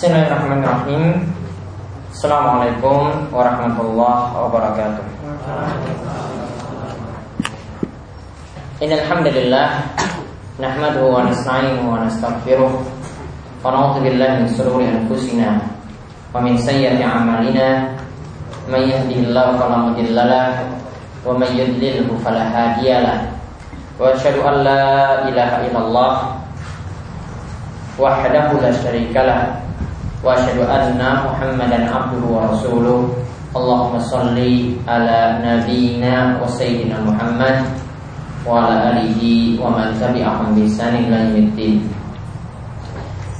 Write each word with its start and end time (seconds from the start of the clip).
Bismillahirrahmanirrahim. 0.00 1.28
Assalamualaikum 2.08 3.28
warahmatullahi 3.36 4.32
wabarakatuh. 4.32 5.04
Innalhamdulillah 8.80 9.84
Nahmaduhu 10.56 11.04
wa 11.04 11.28
nasta'inuhu 11.28 11.84
wa 11.84 12.00
nastaghfiruh. 12.00 12.80
Wa 13.60 13.68
na'udhu 13.68 14.00
billahi 14.00 14.40
min 14.40 14.48
sururi 14.48 14.88
anfusina 14.88 15.68
Wa 16.32 16.40
min 16.40 16.56
sayyati 16.56 17.04
amalina. 17.04 17.92
Man 18.72 18.88
yahdihillahu 18.88 19.60
fala 19.60 19.92
mudhillalah 19.92 20.64
Wa 21.28 21.36
man 21.36 21.52
yudlilhu 21.52 22.16
fala 22.24 22.48
hadiyalah 22.48 23.36
Wa 24.00 24.16
asyhadu 24.16 24.48
an 24.48 24.64
la 24.64 25.28
ilaha 25.28 25.60
illallah 25.68 26.40
Wahdahu 28.00 28.64
la 28.64 28.72
syarikalah 28.72 29.59
asyhadu 30.36 30.68
anna 30.68 31.24
Muhammadan 31.24 31.88
abduhu 31.88 32.28
wa 32.28 32.52
rasuluh 32.52 33.08
Allahumma 33.56 34.04
salli 34.04 34.76
ala 34.84 35.40
nabiyyina 35.40 36.36
wa 36.36 36.44
sayyidina 36.44 37.00
Muhammad 37.02 37.66
wa 38.44 38.68
ala 38.68 38.94
alihi 38.94 39.56
wa 39.56 39.72
man 39.72 39.96
tabi'ahum 39.96 40.52
bi 40.54 40.68
ihsanin 40.68 41.08
ila 41.08 41.24
yaumiddin. 41.24 41.82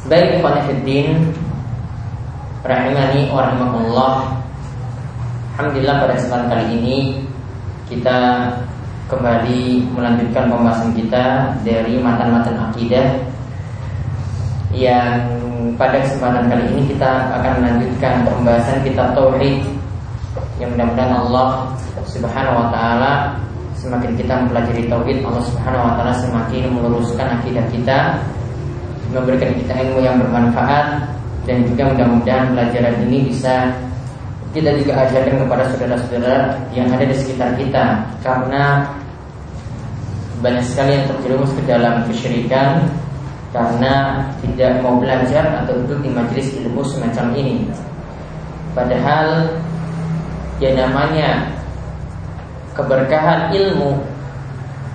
Baik 0.09 0.41
ikhwan 0.41 0.65
fillah 0.66 1.21
rahimani 2.65 3.29
wa 3.29 3.45
rahimakumullah. 3.45 4.15
Alhamdulillah 5.60 5.97
pada 6.01 6.16
kesempatan 6.16 6.49
kali 6.49 6.66
ini 6.80 6.99
kita 7.93 8.19
kembali 9.13 9.85
melanjutkan 9.93 10.49
pembahasan 10.49 10.91
kita 10.97 11.54
dari 11.60 12.01
matan-matan 12.01 12.57
akidah 12.73 13.29
yang 14.71 15.26
pada 15.74 15.99
kesempatan 16.02 16.46
kali 16.46 16.65
ini 16.74 16.82
kita 16.95 17.30
akan 17.35 17.52
melanjutkan 17.63 18.23
pembahasan 18.26 18.79
kitab 18.87 19.13
tauhid 19.18 19.65
yang 20.63 20.71
mudah-mudahan 20.76 21.15
Allah 21.26 21.49
Subhanahu 22.07 22.57
wa 22.60 22.68
taala 22.71 23.41
Semakin 23.80 24.13
kita 24.13 24.45
mempelajari 24.45 24.93
tauhid 24.93 25.24
Allah 25.24 25.41
Subhanahu 25.41 25.88
wa 25.88 25.96
taala 25.96 26.13
semakin 26.21 26.68
meluruskan 26.68 27.41
akidah 27.41 27.65
kita, 27.73 27.98
memberikan 29.09 29.57
kita 29.57 29.73
ilmu 29.73 30.04
yang 30.04 30.21
bermanfaat 30.21 31.09
dan 31.48 31.65
juga 31.65 31.88
mudah-mudahan 31.88 32.52
pelajaran 32.52 32.95
ini 33.09 33.32
bisa 33.32 33.73
kita 34.52 34.76
juga 34.76 35.09
ajarkan 35.09 35.48
kepada 35.48 35.65
saudara-saudara 35.73 36.37
yang 36.76 36.93
ada 36.93 37.09
di 37.09 37.16
sekitar 37.16 37.57
kita 37.57 38.04
karena 38.21 38.85
banyak 40.45 40.65
sekali 40.68 41.01
yang 41.01 41.07
terjerumus 41.16 41.52
ke 41.57 41.63
dalam 41.65 42.04
kesyirikan 42.04 42.85
karena 43.51 44.24
tidak 44.43 44.79
mau 44.82 45.02
belajar 45.02 45.65
atau 45.65 45.74
duduk 45.82 46.06
di 46.06 46.10
majelis 46.15 46.54
ilmu 46.62 46.87
semacam 46.87 47.34
ini. 47.34 47.66
Padahal 48.70 49.59
ya 50.62 50.70
namanya 50.79 51.51
keberkahan 52.79 53.51
ilmu 53.51 53.98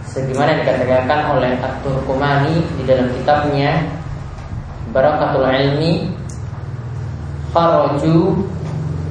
sebagaimana 0.08 0.64
dikatakan 0.64 1.36
oleh 1.36 1.52
Atur 1.60 2.00
Kumani 2.08 2.64
di 2.80 2.84
dalam 2.88 3.12
kitabnya 3.12 3.84
Barakatul 4.96 5.44
Ilmi 5.44 6.08
Faraju 7.52 8.48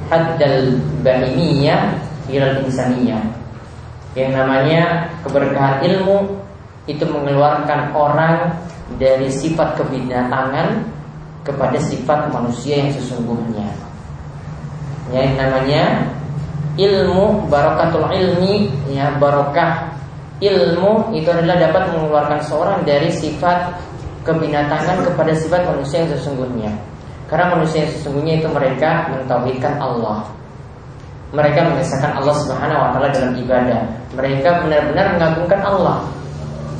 Haddal 0.09 0.81
Bahimiyah 1.05 1.93
Ilal 2.25 2.65
Insaniyah 2.65 3.21
yang 4.17 4.33
namanya 4.33 5.11
keberkahan 5.21 5.85
ilmu 5.85 6.41
itu 6.89 7.03
mengeluarkan 7.05 7.93
orang 7.93 8.55
dari 9.01 9.29
sifat 9.33 9.81
kebinatangan 9.81 10.85
kepada 11.45 11.77
sifat 11.77 12.29
manusia 12.29 12.85
yang 12.85 12.91
sesungguhnya. 12.93 13.69
Yang 15.13 15.29
namanya 15.37 15.83
ilmu 16.75 17.45
barokatul 17.49 18.09
ilmi 18.09 18.73
ya 18.89 19.13
barokah. 19.21 19.93
Ilmu 20.35 21.15
itu 21.15 21.31
adalah 21.31 21.55
dapat 21.55 21.95
mengeluarkan 21.95 22.43
seorang 22.43 22.83
dari 22.83 23.07
sifat 23.07 23.71
kebinatangan 24.27 25.07
kepada 25.07 25.31
sifat 25.31 25.63
manusia 25.63 26.03
yang 26.03 26.11
sesungguhnya. 26.11 26.71
Karena 27.31 27.55
manusia 27.55 27.87
yang 27.87 27.91
sesungguhnya 27.95 28.33
itu 28.43 28.47
mereka 28.51 29.07
mentauhidkan 29.15 29.79
Allah. 29.79 30.27
Mereka 31.31 31.71
mengesahkan 31.71 32.19
Allah 32.19 32.35
Subhanahu 32.43 32.83
wa 32.83 32.89
taala 32.91 33.09
dalam 33.15 33.33
ibadah. 33.39 33.81
Mereka 34.11 34.49
benar-benar 34.67 35.15
mengagungkan 35.15 35.61
Allah. 35.63 35.97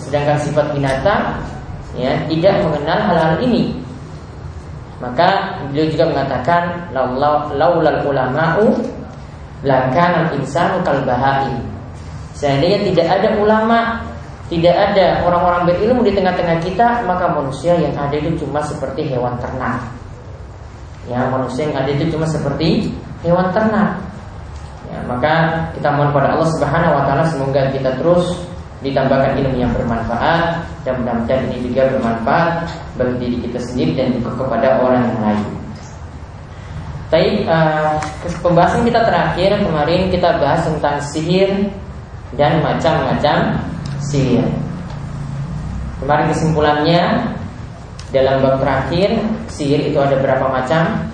Sedangkan 0.04 0.38
sifat 0.44 0.76
binatang 0.76 1.40
ya 1.96 2.12
tidak 2.28 2.56
mengenal 2.64 3.00
hal-hal 3.08 3.36
ini 3.40 3.80
maka 5.00 5.60
beliau 5.72 5.88
juga 5.92 6.06
mengatakan 6.12 6.92
laulal 6.96 8.00
ulama'u 8.08 8.96
Lakan 9.66 10.36
insanu 10.38 10.84
kalbahai. 10.86 11.58
Seandainya 12.38 12.86
tidak 12.86 13.08
ada 13.08 13.30
ulama, 13.42 13.98
tidak 14.52 14.78
ada 14.78 15.26
orang-orang 15.26 15.74
berilmu 15.74 16.06
di 16.06 16.14
tengah-tengah 16.14 16.62
kita, 16.62 17.02
maka 17.10 17.34
manusia 17.34 17.74
yang 17.74 17.98
ada 17.98 18.14
itu 18.14 18.46
cuma 18.46 18.62
seperti 18.62 19.10
hewan 19.10 19.34
ternak. 19.42 19.82
Ya, 21.10 21.26
manusia 21.34 21.66
yang 21.66 21.82
ada 21.82 21.90
itu 21.90 22.06
cuma 22.14 22.30
seperti 22.30 22.94
hewan 23.26 23.50
ternak. 23.56 23.98
Ya, 24.86 25.02
maka 25.10 25.34
kita 25.74 25.90
mohon 25.98 26.14
pada 26.14 26.38
Allah 26.38 26.50
Subhanahu 26.54 26.94
wa 26.94 27.04
taala 27.10 27.26
semoga 27.26 27.62
kita 27.74 27.90
terus 27.98 28.38
ditambahkan 28.84 29.40
ilmu 29.40 29.56
yang 29.56 29.72
bermanfaat 29.72 30.66
dan 30.84 31.00
mudah-mudahan 31.00 31.48
ini 31.52 31.72
juga 31.72 31.96
bermanfaat 31.96 32.68
bagi 33.00 33.16
diri 33.22 33.38
kita 33.48 33.60
sendiri 33.64 33.92
dan 33.96 34.08
juga 34.20 34.30
kepada 34.44 34.68
orang 34.84 35.04
yang 35.08 35.22
lain. 35.24 35.46
Tapi 37.06 37.48
uh, 37.48 37.96
pembahasan 38.42 38.84
kita 38.84 39.06
terakhir 39.06 39.62
kemarin 39.62 40.12
kita 40.12 40.42
bahas 40.42 40.66
tentang 40.66 40.98
sihir 41.00 41.72
dan 42.36 42.60
macam-macam 42.60 43.62
sihir. 44.02 44.44
Kemarin 46.02 46.28
kesimpulannya 46.34 47.04
dalam 48.12 48.44
bab 48.44 48.60
terakhir 48.60 49.22
sihir 49.48 49.88
itu 49.88 49.98
ada 50.02 50.20
berapa 50.20 50.46
macam? 50.52 51.08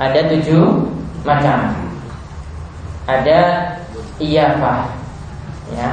Ada 0.00 0.32
tujuh 0.34 0.91
macam. 1.22 1.58
Ada 3.06 3.40
iyafah, 4.22 4.86
ya. 5.74 5.88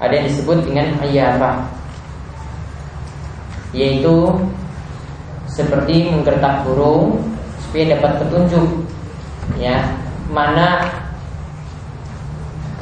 Ada 0.00 0.12
yang 0.16 0.26
disebut 0.32 0.58
dengan 0.64 0.86
iyafah 1.04 1.80
yaitu 3.70 4.34
seperti 5.46 6.10
menggertak 6.10 6.66
burung 6.66 7.22
supaya 7.66 7.94
dapat 7.98 8.22
petunjuk 8.22 8.66
ya 9.58 9.78
mana 10.30 10.86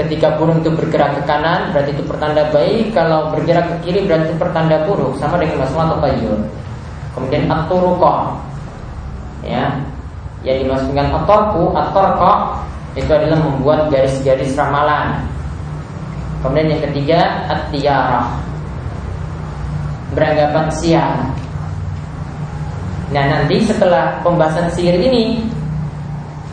ketika 0.00 0.36
burung 0.36 0.62
itu 0.62 0.70
bergerak 0.72 1.16
ke 1.20 1.22
kanan 1.26 1.72
berarti 1.72 1.90
itu 1.92 2.04
pertanda 2.06 2.48
baik 2.52 2.92
kalau 2.96 3.32
bergerak 3.34 3.66
ke 3.68 3.76
kiri 3.88 4.08
berarti 4.08 4.32
itu 4.32 4.36
pertanda 4.40 4.76
buruk 4.88 5.16
sama 5.20 5.40
dengan 5.40 5.64
masalah 5.64 5.98
tayyur 6.00 6.38
kemudian 7.16 7.44
aturukoh 7.50 8.36
ya 9.44 9.74
yang 10.46 10.62
dimaksudkan 10.62 11.10
atorku 11.10 11.74
atorkoh 11.74 12.62
itu 12.94 13.10
adalah 13.10 13.38
membuat 13.42 13.90
garis-garis 13.90 14.54
ramalan. 14.54 15.22
Kemudian 16.42 16.78
yang 16.78 16.82
ketiga 16.90 17.20
at-tiyarah. 17.50 18.26
Beranggapan 20.14 20.66
siang. 20.72 21.18
Nah 23.10 23.24
nanti 23.24 23.64
setelah 23.64 24.20
pembahasan 24.20 24.68
sihir 24.72 24.96
ini 25.00 25.42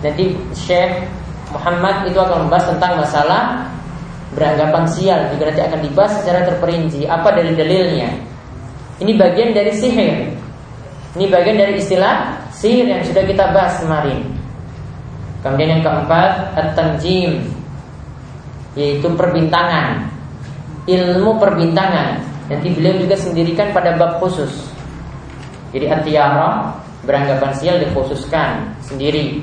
Nanti 0.05 0.37
Syekh 0.53 1.07
Muhammad 1.49 2.05
itu 2.05 2.17
akan 2.21 2.45
membahas 2.45 2.69
tentang 2.69 3.01
masalah 3.01 3.41
beranggapan 4.37 4.85
sial. 4.85 5.19
Juga 5.33 5.49
nanti 5.49 5.61
akan 5.65 5.79
dibahas 5.81 6.13
secara 6.21 6.45
terperinci 6.45 7.09
Apa 7.09 7.33
dari 7.33 7.57
dalilnya. 7.57 8.13
Ini 9.01 9.11
bagian 9.17 9.57
dari 9.57 9.73
sihir. 9.73 10.29
Ini 11.17 11.25
bagian 11.31 11.57
dari 11.57 11.81
istilah 11.81 12.44
sihir 12.55 12.87
yang 12.87 13.03
sudah 13.03 13.23
kita 13.27 13.51
bahas 13.51 13.77
kemarin 13.83 14.23
Kemudian 15.45 15.77
yang 15.77 15.83
keempat 15.85 16.57
At-Tanjim 16.57 17.45
Yaitu 18.73 19.07
perbintangan 19.13 20.09
Ilmu 20.89 21.37
perbintangan 21.37 22.35
Nanti 22.45 22.67
beliau 22.77 22.93
juga 23.01 23.17
sendirikan 23.17 23.73
pada 23.73 23.97
bab 23.97 24.21
khusus. 24.21 24.69
Jadi 25.73 25.89
atiyara 25.89 26.77
beranggapan 27.03 27.51
sial 27.57 27.81
dikhususkan 27.81 28.69
sendiri. 28.85 29.41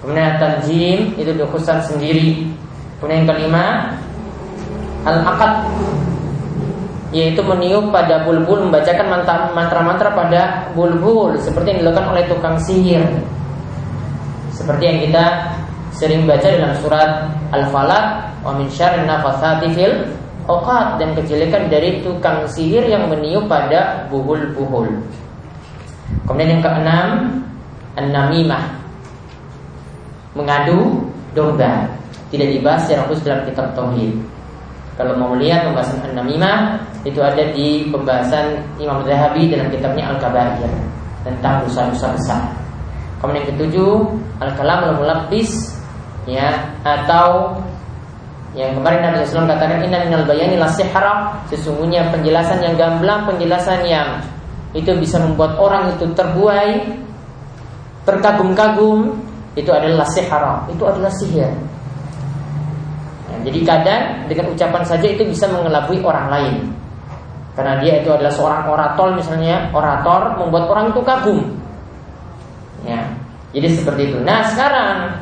Kemudian 0.00 0.40
tanjim 0.40 1.12
itu 1.20 1.30
dikhususkan 1.36 1.84
sendiri. 1.84 2.48
Kemudian 2.98 3.22
yang 3.22 3.28
kelima 3.28 3.64
al-akad 5.04 5.68
yaitu 7.12 7.44
meniup 7.44 7.92
pada 7.92 8.24
bulbul 8.24 8.68
membacakan 8.68 9.20
mantra-mantra 9.52 10.08
pada 10.16 10.40
bulbul 10.72 11.36
seperti 11.36 11.76
yang 11.76 11.80
dilakukan 11.84 12.08
oleh 12.16 12.24
tukang 12.24 12.56
sihir. 12.56 13.04
Seperti 14.56 14.82
yang 14.88 14.98
kita 15.04 15.24
sering 15.92 16.24
baca 16.24 16.48
dalam 16.48 16.72
surat 16.80 17.28
Al-Falaq 17.52 18.04
wa 18.40 18.52
min 18.56 18.66
syarri 18.72 19.04
nafatsati 19.04 19.68
fil 19.76 20.08
okat 20.48 20.98
dan 20.98 21.12
kejelekan 21.12 21.68
dari 21.68 22.00
tukang 22.00 22.48
sihir 22.48 22.88
yang 22.88 23.06
meniup 23.12 23.44
pada 23.44 24.08
buhul-buhul. 24.08 24.88
Kemudian 26.24 26.58
yang 26.58 26.64
keenam, 26.64 27.08
an-namimah. 28.00 28.64
Mengadu 30.32 31.04
domba. 31.36 31.92
Tidak 32.32 32.48
dibahas 32.56 32.88
secara 32.88 33.04
khusus 33.04 33.28
dalam 33.28 33.44
kitab 33.44 33.76
tauhid. 33.76 34.16
Kalau 34.96 35.12
mau 35.20 35.36
melihat 35.36 35.68
pembahasan 35.68 36.00
an-namimah 36.08 36.80
itu 37.02 37.18
ada 37.18 37.50
di 37.50 37.90
pembahasan 37.90 38.62
Imam 38.78 39.02
Zahabi 39.02 39.50
dalam 39.50 39.66
kitabnya 39.74 40.14
Al-Kabair 40.14 40.70
tentang 41.26 41.66
dosa-dosa 41.66 42.14
besar. 42.14 42.42
Kemudian 43.18 43.46
yang 43.46 43.48
ketujuh, 43.54 43.92
al-kalam 44.42 44.80
al-mulabbis 44.90 45.78
ya 46.26 46.74
atau 46.82 47.54
yang 48.52 48.76
kemarin 48.76 49.00
Nabi 49.00 49.24
SAW 49.24 49.48
katakan 49.48 49.80
inna 49.80 50.04
minal 50.04 50.28
bayani 50.28 50.60
la 50.60 50.68
Sesungguhnya 51.48 52.12
penjelasan 52.12 52.60
yang 52.60 52.76
gamblang 52.76 53.24
Penjelasan 53.24 53.80
yang 53.88 54.20
itu 54.76 54.92
bisa 55.00 55.16
membuat 55.24 55.56
orang 55.56 55.96
itu 55.96 56.04
terbuai 56.12 56.84
Terkagum-kagum 58.04 59.08
Itu 59.56 59.72
adalah 59.72 60.04
sihara 60.04 60.68
Itu 60.68 60.84
adalah 60.84 61.08
sihir. 61.16 61.48
Ya, 63.32 63.36
Jadi 63.48 63.58
kadang 63.64 64.04
dengan 64.28 64.52
ucapan 64.52 64.84
saja 64.84 65.06
itu 65.08 65.24
bisa 65.24 65.48
mengelabui 65.48 66.04
orang 66.04 66.28
lain 66.28 66.71
Karena 67.52 67.80
dia 67.84 68.00
itu 68.00 68.08
adalah 68.08 68.32
seorang 68.32 68.64
orator 68.64 69.12
misalnya 69.12 69.68
Orator 69.76 70.40
membuat 70.40 70.72
orang 70.72 70.86
itu 70.94 71.00
kagum 71.04 71.40
Ya, 72.82 73.12
Jadi 73.52 73.68
seperti 73.76 74.02
itu 74.08 74.18
Nah 74.24 74.40
sekarang 74.48 75.20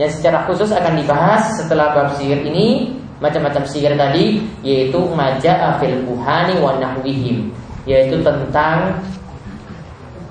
yang 0.00 0.08
secara 0.08 0.48
khusus 0.48 0.72
akan 0.72 0.96
dibahas 0.96 1.60
setelah 1.60 1.92
bab 1.92 2.16
sihir 2.16 2.40
ini 2.48 2.96
macam-macam 3.20 3.68
sihir 3.68 4.00
tadi 4.00 4.40
yaitu 4.64 4.96
maja 5.12 5.76
afil 5.76 5.92
buhani 6.08 6.56
wa 6.56 6.80
nahwihim 6.80 7.52
yaitu 7.84 8.16
tentang 8.24 8.96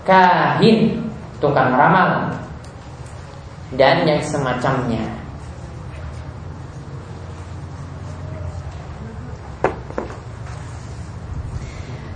kahin 0.10 0.98
tukang 1.38 1.70
ramal 1.78 2.34
dan 3.78 4.10
yang 4.10 4.18
semacamnya. 4.26 5.06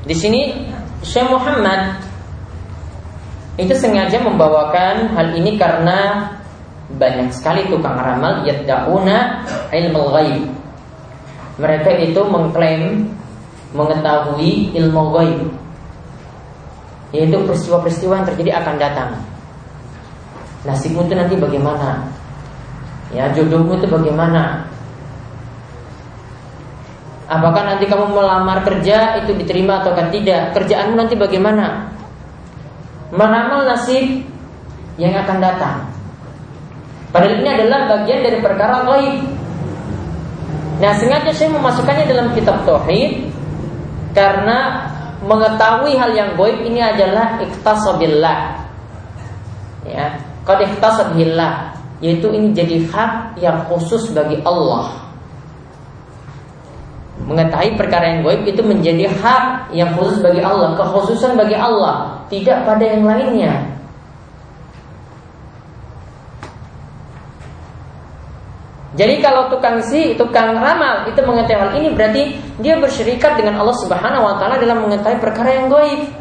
Di 0.04 0.16
sini 0.16 0.52
Syekh 1.00 1.32
Muhammad 1.32 2.00
itu 3.56 3.72
sengaja 3.78 4.20
membawakan 4.20 5.14
hal 5.16 5.28
ini 5.38 5.56
karena 5.56 6.28
banyak 6.98 7.32
sekali 7.32 7.64
tukang 7.72 7.96
ramal 7.96 8.44
yaddauna 8.44 9.48
ilmu 9.72 10.04
ghaib. 10.12 10.44
Mereka 11.62 11.92
itu 12.02 12.22
mengklaim 12.28 13.08
mengetahui 13.72 14.74
ilmu 14.76 15.04
ghaib. 15.16 15.42
Yaitu 17.14 17.38
peristiwa-peristiwa 17.46 18.14
yang 18.20 18.28
terjadi 18.28 18.52
akan 18.58 18.76
datang. 18.82 19.12
Nasibmu 20.66 21.06
itu 21.06 21.14
nanti 21.14 21.38
bagaimana? 21.38 22.10
Ya, 23.14 23.30
jodohmu 23.30 23.78
itu 23.78 23.86
bagaimana? 23.86 24.66
Apakah 27.24 27.64
nanti 27.64 27.88
kamu 27.88 28.12
melamar 28.12 28.68
kerja 28.68 29.24
itu 29.24 29.32
diterima 29.36 29.80
atau 29.80 29.96
tidak? 30.12 30.52
Kerjaanmu 30.56 30.96
nanti 31.00 31.16
bagaimana? 31.16 31.88
Meramal 33.16 33.64
nasib 33.64 34.28
yang 35.00 35.14
akan 35.16 35.38
datang. 35.40 35.78
Padahal 37.14 37.40
ini 37.40 37.50
adalah 37.50 37.80
bagian 37.88 38.26
dari 38.26 38.38
perkara 38.42 38.84
gaib. 38.90 39.16
Nah, 40.82 40.92
sengaja 40.98 41.32
saya 41.32 41.54
memasukkannya 41.54 42.06
dalam 42.10 42.28
kitab 42.34 42.66
tauhid 42.66 43.30
karena 44.18 44.90
mengetahui 45.22 45.94
hal 45.96 46.12
yang 46.12 46.34
gaib 46.34 46.60
ini 46.66 46.82
adalah 46.82 47.38
iktasabillah. 47.40 48.40
Ya, 49.88 50.18
qad 50.44 50.60
iktasabillah 50.64 51.76
yaitu 52.04 52.28
ini 52.36 52.52
jadi 52.52 52.84
hak 52.92 53.40
yang 53.40 53.64
khusus 53.72 54.12
bagi 54.12 54.42
Allah. 54.44 55.03
Mengetahui 57.14 57.78
perkara 57.78 58.10
yang 58.10 58.26
gaib 58.26 58.42
itu 58.50 58.62
menjadi 58.66 59.06
hak 59.06 59.70
yang 59.70 59.94
khusus 59.94 60.18
bagi 60.20 60.42
Allah, 60.42 60.74
kekhususan 60.74 61.38
bagi 61.38 61.54
Allah, 61.54 62.26
tidak 62.28 62.66
pada 62.66 62.84
yang 62.84 63.06
lainnya. 63.06 63.74
Jadi 68.94 69.26
kalau 69.26 69.50
tukang 69.50 69.82
si, 69.82 70.14
tukang 70.14 70.54
ramal 70.54 71.10
itu 71.10 71.18
mengetahui 71.26 71.62
hal 71.66 71.72
ini 71.82 71.90
berarti 71.98 72.24
dia 72.62 72.78
bersyirikat 72.78 73.42
dengan 73.42 73.58
Allah 73.66 73.74
Subhanahu 73.82 74.22
wa 74.22 74.38
taala 74.38 74.62
dalam 74.62 74.86
mengetahui 74.86 75.18
perkara 75.18 75.50
yang 75.50 75.66
gaib. 75.66 76.14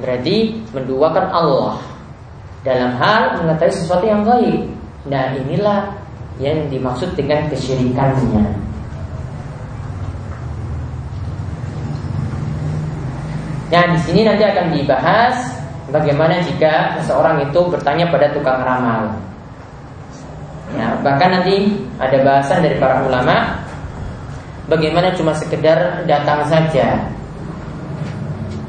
Berarti 0.00 0.64
menduakan 0.72 1.26
Allah 1.28 1.76
dalam 2.64 2.96
hal 2.96 3.44
mengetahui 3.44 3.72
sesuatu 3.72 4.04
yang 4.08 4.24
gaib. 4.24 4.64
Nah, 5.12 5.36
inilah 5.36 5.92
yang 6.40 6.72
dimaksud 6.72 7.12
dengan 7.12 7.44
kesyirikannya. 7.52 8.71
Nah, 13.72 13.88
di 13.88 13.98
sini 14.04 14.20
nanti 14.28 14.44
akan 14.44 14.68
dibahas 14.68 15.56
bagaimana 15.88 16.44
jika 16.44 17.00
seseorang 17.00 17.40
itu 17.48 17.60
bertanya 17.72 18.04
pada 18.12 18.28
tukang 18.36 18.60
ramal. 18.60 19.16
Ya, 20.76 20.92
bahkan 21.00 21.40
nanti 21.40 21.80
ada 21.96 22.20
bahasan 22.20 22.60
dari 22.60 22.76
para 22.76 23.00
ulama 23.04 23.64
bagaimana 24.68 25.16
cuma 25.16 25.32
sekedar 25.32 26.04
datang 26.04 26.44
saja. 26.52 27.00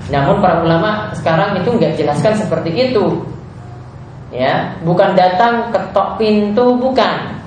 Namun 0.08 0.40
para 0.40 0.64
ulama 0.64 1.12
sekarang 1.16 1.60
itu 1.60 1.68
nggak 1.68 2.00
jelaskan 2.00 2.40
seperti 2.40 2.72
itu. 2.72 3.28
Ya, 4.32 4.72
bukan 4.88 5.20
datang 5.20 5.68
ketok 5.76 6.16
pintu 6.16 6.80
bukan. 6.80 7.44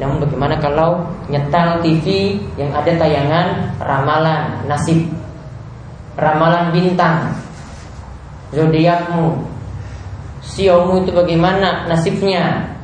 Namun 0.00 0.24
bagaimana 0.24 0.56
kalau 0.60 1.04
nyetel 1.28 1.84
TV 1.84 2.38
yang 2.56 2.72
ada 2.72 2.92
tayangan 2.96 3.46
ramalan 3.82 4.64
nasib, 4.64 5.17
ramalan 6.18 6.74
bintang, 6.74 7.32
zodiakmu, 8.50 9.46
siomu 10.42 11.06
itu 11.06 11.14
bagaimana 11.14 11.86
nasibnya, 11.86 12.74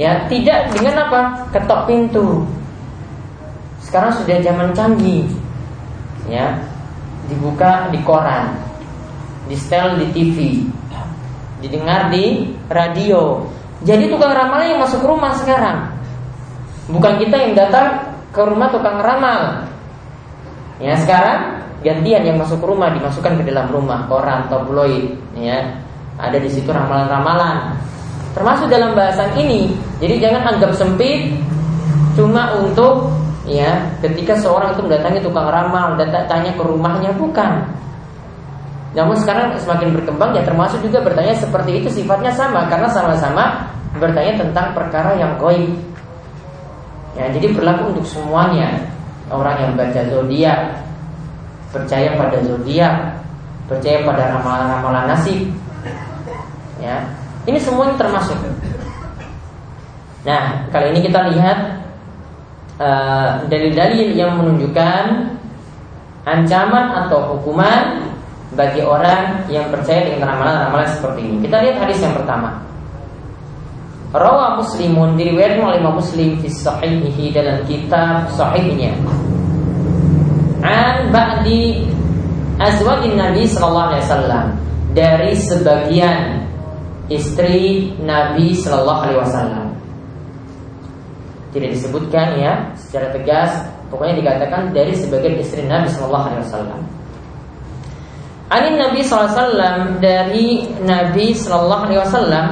Ya, 0.00 0.24
tidak 0.32 0.72
dengan 0.72 0.96
apa? 1.04 1.44
Ketok 1.52 1.84
pintu. 1.84 2.48
Sekarang 3.84 4.16
sudah 4.16 4.40
zaman 4.40 4.72
canggih. 4.72 5.28
Ya. 6.24 6.56
Dibuka 7.28 7.92
di 7.92 8.00
koran, 8.00 8.56
di 9.46 9.54
setel 9.54 10.00
di 10.02 10.06
TV, 10.10 10.66
didengar 11.62 12.10
di 12.10 12.48
radio. 12.66 13.44
Jadi 13.86 14.10
tukang 14.10 14.34
ramal 14.34 14.64
yang 14.66 14.82
masuk 14.82 15.04
rumah 15.04 15.36
sekarang. 15.38 15.94
Bukan 16.90 17.22
kita 17.22 17.36
yang 17.38 17.52
datang 17.54 18.16
ke 18.34 18.40
rumah 18.40 18.72
tukang 18.72 18.98
ramal. 18.98 19.68
Ya, 20.82 20.96
sekarang 20.96 21.59
gantian 21.80 22.22
yang 22.24 22.36
masuk 22.36 22.60
rumah 22.60 22.92
dimasukkan 22.92 23.40
ke 23.40 23.44
dalam 23.48 23.68
rumah 23.72 24.04
koran 24.06 24.46
tabloid 24.48 25.16
ya. 25.36 25.80
Ada 26.20 26.36
di 26.36 26.50
situ 26.52 26.68
ramalan-ramalan. 26.68 27.80
Termasuk 28.36 28.68
dalam 28.68 28.92
bahasan 28.92 29.32
ini. 29.40 29.72
Jadi 29.98 30.20
jangan 30.20 30.54
anggap 30.54 30.76
sempit 30.76 31.32
cuma 32.18 32.52
untuk 32.58 33.08
ya 33.48 33.80
ketika 34.04 34.36
seorang 34.36 34.76
itu 34.76 34.82
mendatangi 34.84 35.24
tukang 35.24 35.48
ramal 35.48 35.96
dan 35.96 36.12
tanya 36.28 36.52
ke 36.52 36.62
rumahnya 36.62 37.10
bukan. 37.16 37.64
Namun 38.92 39.16
sekarang 39.16 39.54
semakin 39.56 39.94
berkembang 39.94 40.34
ya 40.34 40.42
termasuk 40.42 40.82
juga 40.82 41.00
bertanya 41.00 41.32
seperti 41.38 41.80
itu 41.80 41.88
sifatnya 41.88 42.34
sama 42.34 42.66
karena 42.66 42.90
sama-sama 42.90 43.70
bertanya 43.96 44.42
tentang 44.42 44.76
perkara 44.76 45.16
yang 45.18 45.38
goib. 45.38 45.74
Ya, 47.18 47.26
jadi 47.34 47.50
berlaku 47.50 47.96
untuk 47.96 48.06
semuanya. 48.06 48.86
Orang 49.30 49.62
yang 49.62 49.72
baca 49.78 50.02
zodiak, 50.10 50.74
percaya 51.70 52.18
pada 52.18 52.38
zodiak, 52.42 53.18
percaya 53.70 54.02
pada 54.02 54.38
ramalan-ramalan 54.38 55.06
nasib. 55.10 55.50
Ya, 56.82 57.06
ini 57.46 57.58
semuanya 57.60 57.96
termasuk. 57.96 58.36
Nah, 60.24 60.68
kali 60.68 60.92
ini 60.92 61.00
kita 61.08 61.32
lihat 61.32 61.58
eh, 62.76 63.30
dalil-dalil 63.48 64.08
uh, 64.12 64.16
yang 64.16 64.32
menunjukkan 64.36 65.04
ancaman 66.28 66.86
atau 67.06 67.36
hukuman 67.36 68.04
bagi 68.52 68.84
orang 68.84 69.46
yang 69.48 69.70
percaya 69.72 70.04
dengan 70.04 70.36
ramalan-ramalan 70.36 70.90
seperti 70.90 71.20
ini. 71.24 71.36
Kita 71.46 71.56
lihat 71.64 71.76
hadis 71.86 72.02
yang 72.02 72.12
pertama. 72.12 72.60
Rawa 74.10 74.58
Muslimun 74.58 75.14
diriwayatkan 75.14 75.62
oleh 75.62 75.78
Imam 75.78 75.94
Muslim 76.02 76.34
di 76.42 76.50
sahihihi 76.50 77.30
dalam 77.30 77.62
kitab 77.62 78.26
sahihnya. 78.34 78.98
An 80.60 81.08
ba'di 81.08 81.88
azwajin 82.60 83.16
Nabi 83.16 83.48
sallallahu 83.48 83.88
alaihi 83.94 84.04
wasallam 84.04 84.46
dari 84.92 85.32
sebagian 85.38 86.40
istri 87.10 87.90
Nabi 87.98 88.54
Shallallahu 88.54 89.00
Alaihi 89.04 89.20
Wasallam. 89.20 89.66
tidak 91.50 91.74
disebutkan 91.74 92.38
ya 92.38 92.70
secara 92.78 93.10
tegas, 93.10 93.50
pokoknya 93.90 94.22
dikatakan 94.22 94.70
dari 94.70 94.94
sebagian 94.94 95.34
istri 95.42 95.66
Nabi 95.66 95.90
Shallallahu 95.90 96.26
Alaihi 96.30 96.44
Wasallam. 96.46 96.80
Anin 98.50 98.82
Nabi 98.82 99.02
SAW 99.02 99.98
dari 99.98 100.66
Nabi 100.82 101.34
Shallallahu 101.34 101.82
Alaihi 101.90 102.02
Wasallam 102.02 102.46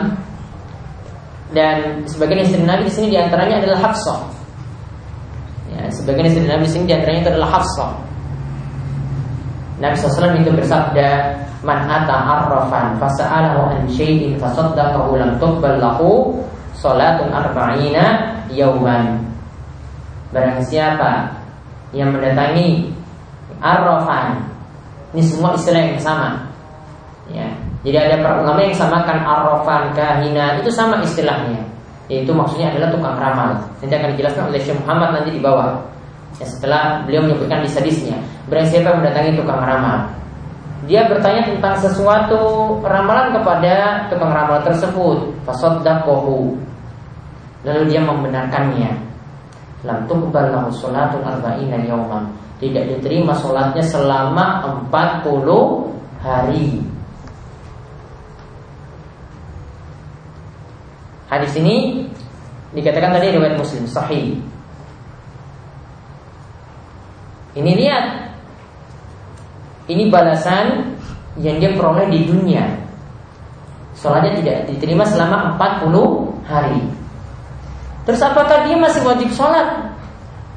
dan 1.54 2.06
sebagian 2.10 2.42
istri 2.42 2.62
Nabi 2.66 2.90
di 2.90 2.92
sini 2.94 3.06
di 3.14 3.18
antaranya 3.18 3.62
adalah 3.62 3.86
Hafsah. 3.86 4.37
Sebagian 5.92 6.28
istri 6.28 6.44
Nabi 6.44 6.66
sini 6.68 6.88
di 6.88 6.94
antaranya 6.94 7.20
itu 7.24 7.30
adalah 7.34 7.50
Hafsah. 7.58 7.92
Nabi 9.78 9.94
SAW 9.94 10.38
itu 10.42 10.50
bersabda, 10.50 11.08
"Man 11.62 11.86
ata 11.86 12.14
arrafan 12.14 12.98
fasa'alahu 12.98 13.72
an 13.72 13.80
syai'in 13.86 14.38
fasaddaqahu 14.42 15.18
lam 15.18 15.38
tuqbal 15.38 15.78
lahu 15.78 16.34
salatun 16.74 17.30
arba'ina 17.30 18.36
yauman." 18.50 19.22
Barang 20.34 20.60
siapa 20.66 21.30
yang 21.94 22.12
mendatangi 22.12 22.92
arrafan 23.62 24.48
ini 25.16 25.22
semua 25.24 25.56
istilah 25.56 25.82
yang 25.88 26.00
sama. 26.00 26.52
Ya. 27.32 27.48
Jadi 27.86 27.96
ada 27.96 28.16
para 28.20 28.44
ulama 28.44 28.60
yang 28.60 28.76
samakan 28.76 29.24
arrofan, 29.24 29.94
kahina 29.96 30.60
itu 30.60 30.68
sama 30.68 31.00
istilahnya. 31.00 31.64
Yaitu 32.08 32.32
maksudnya 32.32 32.72
adalah 32.72 32.88
tukang 32.92 33.16
ramal. 33.20 33.50
Nanti 33.84 33.94
akan 33.94 34.10
dijelaskan 34.16 34.44
oleh 34.48 34.60
Syekh 34.64 34.80
Muhammad 34.84 35.08
nanti 35.20 35.30
di 35.36 35.40
bawah. 35.44 35.76
Ya, 36.40 36.46
setelah 36.48 37.04
beliau 37.04 37.28
menyebutkan 37.28 37.60
di 37.64 37.68
hadisnya, 37.68 38.16
berarti 38.48 38.78
siapa 38.78 38.96
mendatangi 38.96 39.36
tukang 39.36 39.60
ramal? 39.60 40.08
Dia 40.86 41.04
bertanya 41.10 41.42
tentang 41.52 41.74
sesuatu 41.76 42.40
ramalan 42.80 43.36
kepada 43.36 44.06
tukang 44.08 44.32
ramal 44.32 44.64
tersebut. 44.64 45.18
Fasaddaquhu. 45.44 46.56
Lalu 47.66 47.82
dia 47.90 48.00
membenarkannya. 48.00 48.90
Lam 49.84 50.08
tuqbal 50.08 50.50
lahu 50.50 50.72
salatun 50.72 51.22
arba'ina 51.22 51.82
yawman 51.86 52.30
tidak 52.58 52.90
diterima 52.90 53.32
sholatnya 53.38 53.82
selama 53.86 54.66
40 54.90 55.22
hari. 56.22 56.82
Hadis 61.28 61.52
ini 61.60 62.08
dikatakan 62.72 63.16
tadi 63.16 63.36
riwayat 63.36 63.56
Muslim 63.60 63.84
sahih. 63.84 64.40
Ini 67.56 67.72
lihat. 67.76 68.04
Ini 69.88 70.12
balasan 70.12 70.96
yang 71.40 71.56
dia 71.60 71.72
peroleh 71.72 72.08
di 72.12 72.28
dunia. 72.28 72.64
Sholatnya 73.96 74.36
tidak 74.36 74.56
diterima 74.68 75.04
selama 75.08 75.56
40 75.56 76.44
hari. 76.44 76.80
Terus 78.04 78.20
apakah 78.20 78.68
dia 78.68 78.76
masih 78.76 79.00
wajib 79.04 79.32
sholat? 79.32 79.88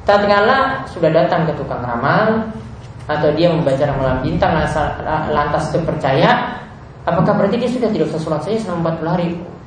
tatkala 0.02 0.82
sudah 0.90 1.10
datang 1.14 1.46
ke 1.46 1.52
tukang 1.54 1.82
ramal 1.82 2.50
atau 3.06 3.28
dia 3.34 3.50
membaca 3.50 3.82
ramalan 3.82 4.18
bintang 4.22 4.54
lantas 5.30 5.70
terpercaya 5.70 6.58
apakah 7.06 7.34
berarti 7.34 7.58
dia 7.58 7.70
sudah 7.70 7.90
tidak 7.90 8.10
usah 8.14 8.20
sholat 8.22 8.40
saja 8.46 8.58
selama 8.62 8.94
40 8.98 9.14
hari 9.14 9.26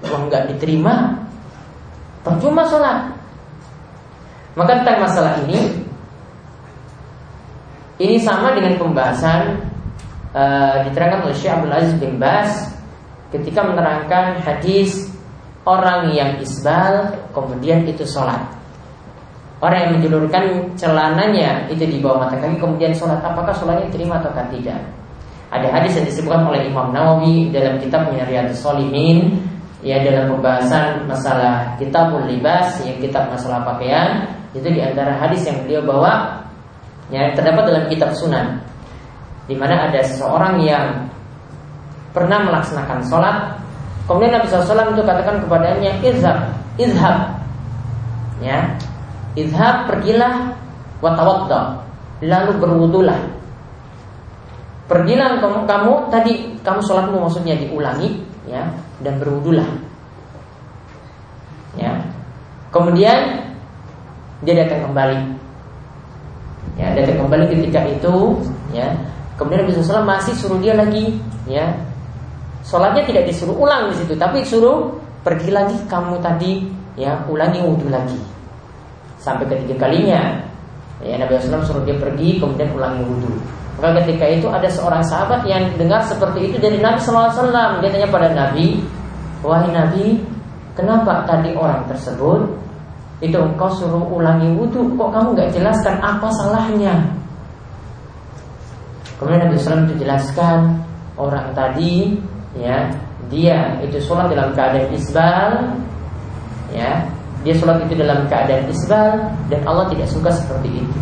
uang 0.10 0.30
nggak 0.30 0.56
diterima 0.56 1.26
percuma 2.26 2.66
sholat. 2.66 3.14
Maka 4.56 4.82
tentang 4.82 5.04
masalah 5.04 5.34
ini 5.46 5.86
ini 8.02 8.16
sama 8.20 8.56
dengan 8.56 8.76
pembahasan 8.80 9.62
uh, 10.36 10.84
diterangkan 10.88 11.28
oleh 11.28 11.36
Syekh 11.36 11.54
Abdul 11.54 11.76
Aziz 11.76 11.96
bin 12.00 12.20
Bas 12.20 12.52
ketika 13.32 13.64
menerangkan 13.64 14.40
hadis 14.44 15.12
orang 15.68 16.12
yang 16.16 16.40
isbal 16.40 17.14
kemudian 17.32 17.84
itu 17.88 18.04
sholat. 18.04 18.42
Orang 19.64 19.80
yang 19.88 19.92
menjulurkan 19.98 20.76
celananya 20.76 21.66
itu 21.72 21.88
di 21.88 22.04
bawah 22.04 22.28
mata 22.28 22.38
kaki 22.38 22.60
kemudian 22.60 22.92
sholat. 22.92 23.24
Apakah 23.24 23.56
sholatnya 23.56 23.88
diterima 23.88 24.20
atau 24.20 24.36
tidak? 24.52 24.84
Ada 25.56 25.72
hadis 25.72 25.96
yang 25.96 26.06
disebutkan 26.12 26.52
oleh 26.52 26.68
Imam 26.68 26.92
Nawawi 26.92 27.54
dalam 27.56 27.80
kitabnya 27.80 28.28
Riyadhus 28.28 28.60
Shalihin 28.60 29.40
ya 29.84 30.00
dalam 30.04 30.36
pembahasan 30.38 31.04
masalah 31.10 31.76
kitabul 31.76 32.24
libas 32.28 32.80
yang 32.86 33.00
kitab 33.02 33.28
masalah 33.28 33.64
pakaian 33.64 34.30
itu 34.56 34.68
di 34.72 34.80
antara 34.80 35.20
hadis 35.20 35.44
yang 35.44 35.60
beliau 35.68 35.84
bawa 35.84 36.44
ya 37.12 37.32
terdapat 37.36 37.64
dalam 37.68 37.86
kitab 37.92 38.16
Sunan 38.16 38.62
di 39.46 39.54
mana 39.54 39.92
ada 39.92 40.00
seseorang 40.02 40.64
yang 40.64 41.06
pernah 42.16 42.40
melaksanakan 42.48 43.00
sholat 43.06 43.36
kemudian 44.08 44.40
Nabi 44.40 44.48
SAW 44.48 44.96
itu 44.96 45.04
katakan 45.04 45.44
kepadanya 45.44 45.92
izhab 46.02 46.40
izhab 46.80 47.18
ya 48.40 48.74
Idhab 49.36 49.92
pergilah 49.92 50.56
watawadda 51.04 51.84
Lalu 52.24 52.52
berwudulah. 52.64 53.20
Pergilah 54.88 55.44
kamu, 55.44 55.68
kamu 55.68 55.94
tadi 56.08 56.34
kamu 56.64 56.80
sholatmu 56.80 57.28
maksudnya 57.28 57.60
diulangi 57.60 58.24
ya 58.46 58.70
dan 59.02 59.18
berwudulah. 59.18 59.68
Ya. 61.76 61.92
Kemudian 62.72 63.46
dia 64.44 64.56
datang 64.64 64.92
kembali. 64.92 65.20
Ya 66.76 66.92
datang 66.94 67.26
kembali 67.26 67.46
ketika 67.52 67.82
itu 67.88 68.16
ya. 68.72 68.88
Kemudian 69.36 69.68
Nabi 69.68 69.76
SAW 69.76 70.08
masih 70.08 70.34
suruh 70.38 70.60
dia 70.62 70.78
lagi 70.78 71.20
ya. 71.50 71.76
Sholatnya 72.66 73.06
tidak 73.06 73.30
disuruh 73.30 73.54
ulang 73.54 73.94
di 73.94 74.02
situ 74.02 74.18
tapi 74.18 74.42
suruh 74.42 74.90
pergi 75.22 75.54
lagi 75.54 75.78
kamu 75.86 76.18
tadi 76.22 76.66
ya 76.96 77.26
ulangi 77.28 77.62
wudhu 77.62 77.90
lagi. 77.92 78.18
Sampai 79.20 79.50
ketiga 79.50 79.90
kalinya 79.90 80.45
ya 81.04 81.20
Nabi 81.20 81.36
SAW 81.42 81.66
suruh 81.66 81.84
dia 81.84 81.98
pergi 82.00 82.40
kemudian 82.40 82.72
ulangi 82.72 83.04
wudhu 83.04 83.36
maka 83.76 84.00
ketika 84.04 84.26
itu 84.32 84.48
ada 84.48 84.70
seorang 84.72 85.04
sahabat 85.04 85.44
yang 85.44 85.68
dengar 85.76 86.00
seperti 86.08 86.52
itu 86.52 86.56
dari 86.62 86.80
Nabi 86.80 87.00
SAW 87.02 87.36
dia 87.84 87.90
tanya 87.92 88.08
pada 88.08 88.32
Nabi 88.32 88.80
wahai 89.44 89.72
Nabi 89.74 90.24
kenapa 90.76 91.28
tadi 91.28 91.52
orang 91.56 91.84
tersebut 91.92 92.66
itu 93.24 93.38
engkau 93.40 93.72
suruh 93.72 94.04
ulangi 94.12 94.52
wudhu 94.60 94.92
kok 95.00 95.10
kamu 95.16 95.28
nggak 95.40 95.52
jelaskan 95.56 95.96
apa 96.04 96.28
salahnya? 96.36 96.96
Kemudian 99.16 99.48
Nabi 99.48 99.56
SAW 99.56 99.88
itu 99.88 100.04
jelaskan 100.04 100.84
orang 101.16 101.56
tadi 101.56 102.20
ya 102.60 102.92
dia 103.32 103.80
itu 103.80 103.98
sholat 104.04 104.28
dalam 104.28 104.52
keadaan 104.52 104.92
isbal 104.92 105.52
ya 106.76 107.08
dia 107.46 107.54
sholat 107.54 107.78
itu 107.86 108.02
dalam 108.02 108.26
keadaan 108.26 108.66
isbal 108.74 109.22
dan 109.54 109.62
Allah 109.70 109.86
tidak 109.94 110.10
suka 110.10 110.34
seperti 110.34 110.82
itu. 110.82 111.00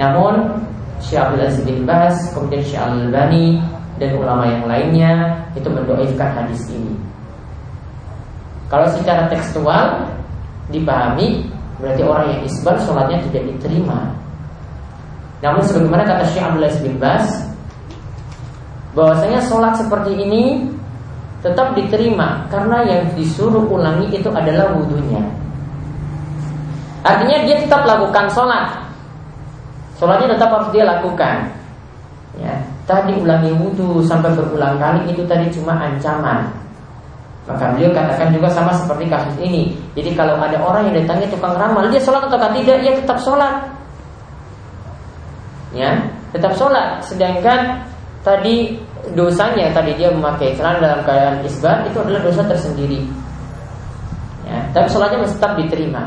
Namun 0.00 0.56
Syekh 1.04 1.20
Abdul 1.20 1.44
Aziz 1.44 1.62
bin 1.68 1.84
Bas, 1.84 2.16
kemudian 2.32 2.64
Syekh 2.64 2.80
Al-Albani 2.80 3.60
dan 4.00 4.16
ulama 4.16 4.48
yang 4.48 4.64
lainnya 4.64 5.12
itu 5.52 5.68
mendoakan 5.68 6.30
hadis 6.32 6.64
ini. 6.72 6.96
Kalau 8.72 8.88
secara 8.88 9.28
tekstual 9.28 10.08
dipahami 10.72 11.52
berarti 11.76 12.02
orang 12.02 12.26
yang 12.32 12.40
isbal 12.48 12.76
sholatnya 12.80 13.20
tidak 13.28 13.52
diterima. 13.52 14.16
Namun 15.44 15.60
sebagaimana 15.60 16.08
kata 16.08 16.24
Syekh 16.32 16.44
Abdul 16.44 16.64
Aziz 16.64 16.80
bin 16.80 16.96
Bas 16.96 17.24
bahwasanya 18.96 19.44
sholat 19.44 19.76
seperti 19.76 20.16
ini 20.16 20.72
tetap 21.44 21.76
diterima 21.76 22.48
karena 22.48 22.84
yang 22.86 23.02
disuruh 23.12 23.64
ulangi 23.68 24.08
itu 24.12 24.28
adalah 24.32 24.72
wudhunya. 24.76 25.22
Artinya 27.06 27.36
dia 27.46 27.56
tetap 27.62 27.86
lakukan 27.86 28.26
sholat. 28.34 28.66
Sholatnya 29.96 30.34
tetap 30.36 30.50
harus 30.52 30.68
dia 30.74 30.84
lakukan. 30.84 31.48
Ya, 32.36 32.52
tadi 32.84 33.16
ulangi 33.16 33.54
wudhu 33.56 34.04
sampai 34.04 34.34
berulang 34.36 34.76
kali 34.76 35.08
itu 35.08 35.24
tadi 35.24 35.48
cuma 35.54 35.72
ancaman. 35.78 36.52
Maka 37.46 37.70
beliau 37.72 37.94
katakan 37.94 38.34
juga 38.34 38.50
sama 38.50 38.74
seperti 38.74 39.06
kasus 39.06 39.36
ini. 39.38 39.78
Jadi 39.94 40.18
kalau 40.18 40.34
ada 40.36 40.58
orang 40.58 40.90
yang 40.90 41.06
datangnya 41.06 41.30
tukang 41.30 41.54
ramal, 41.54 41.86
dia 41.88 42.02
sholat 42.02 42.26
atau 42.26 42.36
tidak, 42.50 42.82
dia 42.82 42.92
tetap 42.98 43.18
sholat. 43.22 43.54
Ya, 45.70 45.94
tetap 46.34 46.58
sholat. 46.58 47.06
Sedangkan 47.06 47.86
tadi 48.26 48.74
dosanya 49.14 49.70
tadi 49.70 49.94
dia 49.94 50.10
memakai 50.10 50.56
celana 50.58 50.82
dalam 50.82 51.00
keadaan 51.06 51.38
isbat 51.46 51.86
itu 51.86 51.98
adalah 52.02 52.20
dosa 52.24 52.42
tersendiri. 52.48 53.04
Ya, 54.46 54.58
tapi 54.74 54.86
sholatnya 54.90 55.26
tetap 55.26 55.58
diterima. 55.58 56.06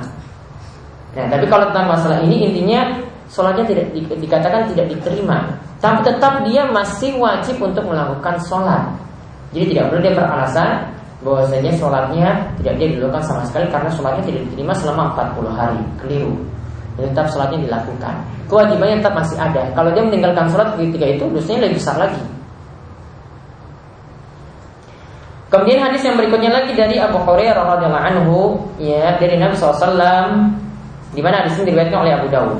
Ya, 1.15 1.27
tapi 1.27 1.45
kalau 1.47 1.67
tentang 1.71 1.87
masalah 1.91 2.19
ini 2.23 2.51
intinya 2.51 2.99
sholatnya 3.31 3.65
tidak 3.67 3.85
di, 3.91 4.01
dikatakan 4.07 4.71
tidak 4.71 4.87
diterima, 4.95 5.47
tapi 5.79 6.03
tetap 6.03 6.43
dia 6.47 6.67
masih 6.67 7.15
wajib 7.19 7.59
untuk 7.59 7.87
melakukan 7.87 8.35
sholat. 8.43 8.83
Jadi 9.51 9.75
tidak 9.75 9.91
perlu 9.91 10.01
dia 10.03 10.13
beralasan 10.13 10.69
bahwasanya 11.19 11.71
sholatnya 11.75 12.29
tidak 12.63 12.73
dia 12.79 12.87
dilakukan 12.95 13.23
sama 13.27 13.43
sekali 13.43 13.67
karena 13.67 13.89
sholatnya 13.91 14.23
tidak 14.23 14.41
diterima 14.51 14.73
selama 14.77 15.03
40 15.15 15.59
hari. 15.59 15.81
Keliru. 15.99 16.33
Dan 16.95 17.15
tetap 17.15 17.27
sholatnya 17.31 17.59
dilakukan. 17.63 18.15
Kewajibannya 18.47 18.97
tetap 19.03 19.13
masih 19.15 19.37
ada. 19.39 19.61
Kalau 19.75 19.89
dia 19.91 20.03
meninggalkan 20.03 20.47
sholat 20.51 20.67
ketika 20.75 21.05
itu, 21.05 21.25
dosanya 21.31 21.59
lebih 21.67 21.77
besar 21.79 21.95
lagi. 21.95 22.21
Kemudian 25.49 25.81
hadis 25.81 26.05
yang 26.05 26.13
berikutnya 26.13 26.53
lagi 26.53 26.77
dari 26.77 27.01
Abu 27.01 27.17
Hurairah 27.25 27.65
radhiyallahu 27.65 28.05
anhu 28.13 28.37
ya 28.77 29.17
dari 29.17 29.33
Nabi 29.41 29.57
SAW 29.57 29.97
di 31.09 31.21
mana 31.25 31.41
hadis 31.41 31.57
ini 31.57 31.73
diriwayatkan 31.73 31.99
oleh 32.05 32.13
Abu 32.13 32.27
Dawud. 32.29 32.59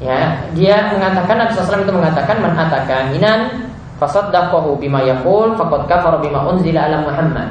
Ya, 0.00 0.48
dia 0.56 0.90
mengatakan 0.96 1.44
Nabi 1.44 1.52
SAW 1.52 1.84
itu 1.84 1.92
mengatakan 1.92 2.40
man 2.40 2.56
ataka 2.56 3.12
minan 3.12 3.68
fasaddaqahu 4.00 4.80
bima 4.80 5.04
yaqul 5.04 5.54
faqad 5.60 5.86
kafara 5.86 6.18
bima 6.24 6.40
unzila 6.48 6.88
ala 6.88 7.04
Muhammad. 7.04 7.48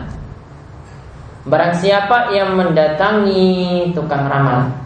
Barang 1.46 1.74
siapa 1.78 2.30
yang 2.30 2.54
mendatangi 2.54 3.90
tukang 3.98 4.30
ramal 4.30 4.78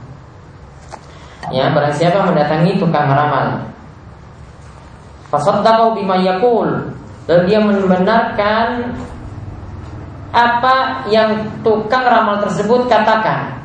Ya, 1.52 1.68
barang 1.76 1.92
siapa 1.94 2.26
mendatangi 2.26 2.80
tukang 2.80 3.12
ramal 3.12 3.70
Fasaddaqahu 5.28 6.00
bima 6.00 6.16
yaqul 6.24 6.96
Lalu 7.26 7.42
dia 7.50 7.60
membenarkan 7.62 8.94
apa 10.36 11.08
yang 11.08 11.48
tukang 11.64 12.04
ramal 12.04 12.44
tersebut 12.44 12.86
katakan. 12.92 13.56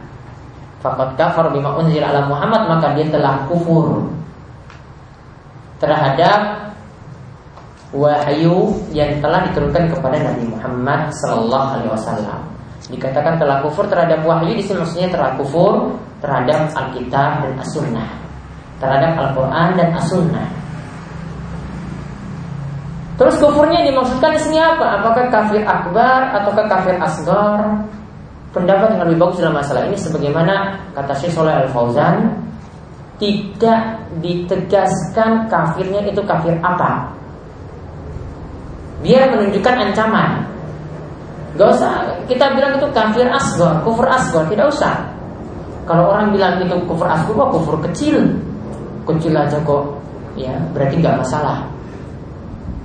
Fakat 0.80 1.12
kafar 1.18 1.52
bima 1.52 1.76
unzil 1.76 2.00
ala 2.00 2.24
Muhammad 2.24 2.70
maka 2.72 2.96
dia 2.96 3.04
telah 3.12 3.44
kufur 3.50 4.08
terhadap 5.76 6.72
wahyu 7.90 8.70
yang 8.94 9.18
telah 9.18 9.44
diturunkan 9.50 9.92
kepada 9.92 10.16
Nabi 10.24 10.44
Muhammad 10.48 11.10
Sallallahu 11.20 11.68
Alaihi 11.76 11.90
Wasallam. 11.92 12.40
Dikatakan 12.88 13.36
telah 13.36 13.60
kufur 13.60 13.84
terhadap 13.90 14.24
wahyu 14.24 14.56
di 14.56 14.64
sini 14.64 14.80
maksudnya 14.80 15.10
telah 15.12 15.36
kufur 15.36 15.94
terhadap 16.24 16.70
Alkitab 16.72 17.44
dan 17.44 17.52
As-Sunnah, 17.60 18.08
terhadap 18.80 19.12
Al-Quran 19.20 19.68
dan 19.76 19.88
As-Sunnah. 19.96 20.59
Terus 23.20 23.36
kufurnya 23.36 23.84
dimaksudkan 23.84 24.32
di 24.32 24.40
sini 24.40 24.56
apa? 24.56 24.96
Apakah 24.96 25.28
kafir 25.28 25.60
akbar 25.68 26.32
ataukah 26.40 26.64
kafir 26.72 26.96
asgar? 26.96 27.84
Pendapat 28.56 28.96
yang 28.96 29.04
lebih 29.04 29.28
bagus 29.28 29.44
dalam 29.44 29.60
masalah 29.60 29.84
ini 29.84 29.94
sebagaimana 30.00 30.80
kata 30.96 31.12
Syekh 31.20 31.36
Soleh 31.36 31.52
Al 31.52 31.68
Fauzan 31.68 32.32
tidak 33.20 34.00
ditegaskan 34.24 35.52
kafirnya 35.52 36.00
itu 36.08 36.24
kafir 36.24 36.56
apa. 36.64 37.12
Biar 39.04 39.36
menunjukkan 39.36 39.74
ancaman. 39.92 40.48
Gak 41.60 41.76
usah 41.76 42.24
kita 42.24 42.56
bilang 42.56 42.80
itu 42.80 42.88
kafir 42.96 43.28
asgar, 43.28 43.84
kufur 43.84 44.08
asgar, 44.08 44.48
tidak 44.48 44.72
usah. 44.72 44.96
Kalau 45.84 46.08
orang 46.08 46.32
bilang 46.32 46.56
itu 46.56 46.72
kufur 46.88 47.04
asgar, 47.04 47.36
wah 47.36 47.52
kufur 47.52 47.76
kecil, 47.84 48.32
kecil 49.04 49.36
aja 49.36 49.60
kok, 49.60 49.84
ya 50.40 50.56
berarti 50.72 51.04
nggak 51.04 51.20
masalah. 51.20 51.69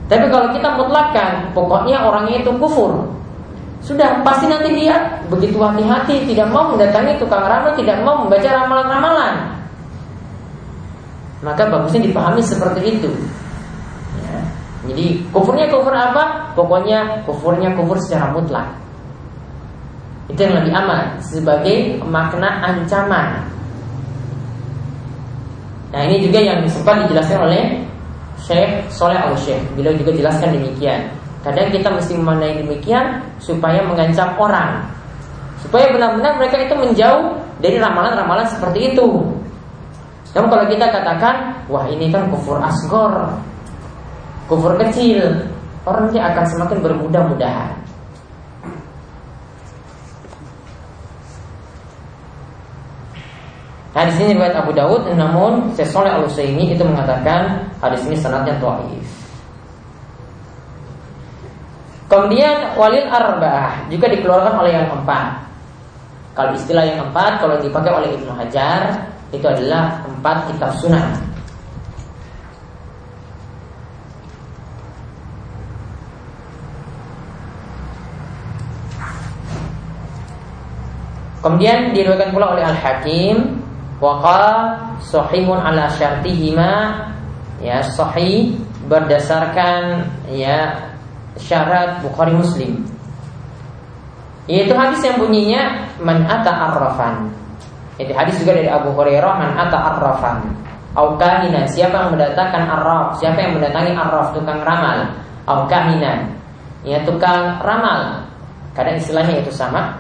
Tapi 0.06 0.26
kalau 0.30 0.54
kita 0.54 0.70
mutlakan, 0.78 1.50
pokoknya 1.58 1.98
orangnya 2.06 2.46
itu 2.46 2.52
kufur. 2.62 3.10
Sudah 3.82 4.22
pasti 4.26 4.50
nanti 4.50 4.74
dia 4.74 4.98
begitu 5.30 5.62
hati-hati 5.62 6.26
tidak 6.30 6.50
mau 6.50 6.74
mendatangi 6.74 7.22
tukang 7.22 7.46
ramal, 7.46 7.74
tidak 7.78 8.02
mau 8.02 8.26
membaca 8.26 8.50
ramalan-ramalan. 8.50 9.36
Maka 11.46 11.70
bagusnya 11.70 12.10
dipahami 12.10 12.42
seperti 12.42 12.82
itu. 12.98 13.10
Ya. 14.26 14.38
Jadi 14.90 15.26
kufurnya 15.30 15.70
kufur 15.70 15.94
apa? 15.94 16.54
Pokoknya 16.58 17.26
kufurnya 17.30 17.74
kufur 17.78 17.98
secara 18.02 18.34
mutlak. 18.34 18.74
Itu 20.30 20.42
yang 20.42 20.58
lebih 20.66 20.74
aman 20.74 21.22
sebagai 21.22 22.02
makna 22.02 22.66
ancaman. 22.66 23.46
Nah 25.94 26.02
ini 26.10 26.26
juga 26.26 26.42
yang 26.42 26.66
sempat 26.66 27.06
dijelaskan 27.06 27.40
oleh 27.46 27.64
Syekh 28.46 28.86
Soleh 28.94 29.18
al 29.18 29.34
Syekh. 29.36 29.62
Beliau 29.74 29.94
juga 29.98 30.14
jelaskan 30.14 30.54
demikian. 30.54 31.10
Kadang 31.42 31.70
kita 31.70 31.94
mesti 31.94 32.18
memandai 32.18 32.62
demikian 32.62 33.22
Supaya 33.38 33.82
mengancam 33.86 34.34
orang. 34.38 34.86
Supaya 35.62 35.90
benar-benar 35.94 36.38
mereka 36.38 36.62
itu 36.62 36.74
menjauh 36.78 37.38
Dari 37.62 37.78
ramalan-ramalan 37.82 38.46
seperti 38.50 38.94
itu. 38.94 39.08
Namun 40.38 40.48
kalau 40.52 40.66
kita 40.70 40.86
katakan 40.90 41.66
Wah 41.72 41.86
ini 41.90 42.14
kan 42.14 42.30
kufur 42.30 42.62
asgor 42.62 43.40
Kufur 44.46 44.78
kecil 44.78 45.50
Orang 45.86 46.10
ini 46.10 46.22
akan 46.22 46.46
semakin 46.50 46.78
bermudah-mudahan 46.82 47.85
Hadis 53.96 54.20
ini 54.20 54.36
riwayat 54.36 54.60
Abu 54.60 54.76
Dawud 54.76 55.08
namun 55.16 55.72
Syekh 55.72 55.96
Al 55.96 56.28
Utsaimin 56.28 56.68
itu 56.68 56.84
mengatakan 56.84 57.64
hadis 57.80 58.04
ini 58.04 58.20
sanadnya 58.20 58.52
dhaif. 58.60 59.08
Kemudian 62.12 62.76
walil 62.76 63.08
arba'ah 63.08 63.88
juga 63.88 64.12
dikeluarkan 64.12 64.60
oleh 64.60 64.72
yang 64.76 64.92
empat. 64.92 65.48
Kalau 66.36 66.52
istilah 66.60 66.84
yang 66.84 67.08
empat 67.08 67.40
kalau 67.40 67.56
dipakai 67.64 67.96
oleh 67.96 68.12
Ibnu 68.20 68.36
Hajar 68.36 69.00
itu 69.32 69.48
adalah 69.48 70.04
empat 70.04 70.52
kitab 70.52 70.76
sunnah. 70.76 71.16
Kemudian 81.40 81.96
diriwayatkan 81.96 82.36
pula 82.36 82.60
oleh 82.60 82.64
Al 82.68 82.76
Hakim 82.76 83.65
Waqal 84.04 84.76
sahihun 85.00 85.56
ala 85.56 85.88
syartihima 85.96 86.72
ya 87.64 87.80
sahih 87.80 88.60
berdasarkan 88.92 90.04
ya 90.32 90.92
syarat 91.40 92.04
Bukhari 92.04 92.36
Muslim. 92.36 92.84
Yaitu 94.46 94.78
hadis 94.78 95.02
yang 95.02 95.18
bunyinya 95.18 95.90
man 96.04 96.28
arrafan. 96.28 97.34
Itu 97.98 98.12
hadis 98.14 98.38
juga 98.44 98.60
dari 98.62 98.70
Abu 98.70 98.94
Hurairah 98.94 99.34
man 99.42 99.52
arrafan. 99.58 100.44
Au 100.96 101.20
kahina, 101.20 101.68
siapa 101.68 102.08
yang 102.08 102.16
mendatangkan 102.16 102.64
arraf, 102.72 103.20
siapa 103.20 103.36
yang 103.36 103.60
mendatangi 103.60 103.92
arraf 103.92 104.32
tukang 104.32 104.64
ramal, 104.64 105.12
au 105.44 105.68
kahina, 105.68 106.24
ya 106.88 107.04
tukang 107.04 107.60
ramal. 107.60 108.24
Kadang 108.72 108.96
istilahnya 108.96 109.44
itu 109.44 109.52
sama, 109.52 109.92